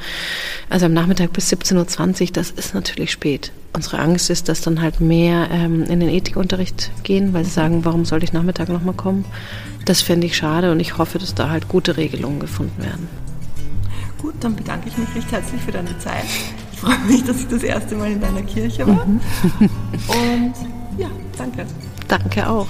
also 0.71 0.87
am 0.87 0.95
Nachmittag 0.95 1.35
bis 1.35 1.53
17.20 1.53 2.23
Uhr, 2.23 2.29
das 2.33 2.51
ist 2.51 2.75
natürlich 2.75 3.13
spät. 3.13 3.53
Unsere 3.75 3.99
Angst 3.99 4.31
ist, 4.31 4.49
dass 4.49 4.63
dann 4.63 4.81
halt 4.81 5.01
mehr 5.01 5.49
ähm, 5.51 5.85
in 5.85 6.01
den 6.01 6.09
Ethikunterricht 6.09 6.91
gehen, 7.03 7.35
weil 7.35 7.45
sie 7.45 7.51
sagen, 7.51 7.85
warum 7.85 8.07
soll 8.07 8.25
ich 8.25 8.33
Nachmittag 8.33 8.71
nochmal 8.71 8.95
kommen? 8.95 9.27
Das 9.85 10.01
fände 10.01 10.27
ich 10.27 10.37
schade 10.37 10.73
und 10.73 10.81
ich 10.81 10.97
hoffe, 10.97 11.19
dass 11.19 11.35
da 11.35 11.51
halt 11.51 11.69
gute 11.69 11.99
Regelungen 11.99 12.41
gefunden 12.41 12.83
werden. 12.83 13.09
Gut, 14.19 14.35
dann 14.41 14.57
bedanke 14.57 14.89
ich 14.89 14.97
mich 14.97 15.15
recht 15.15 15.31
herzlich 15.33 15.61
für 15.61 15.73
deine 15.73 15.99
Zeit 15.99 16.25
freue 16.83 16.99
mich, 17.07 17.25
dass 17.25 17.39
ich 17.39 17.49
das 17.49 17.63
erste 17.63 17.95
Mal 17.95 18.11
in 18.11 18.21
deiner 18.21 18.43
Kirche 18.43 18.87
war. 18.87 19.07
Mhm. 19.07 19.21
Und 20.09 20.55
ja, 20.99 21.09
danke. 21.39 21.65
Danke 22.09 22.49
auch. 22.49 22.69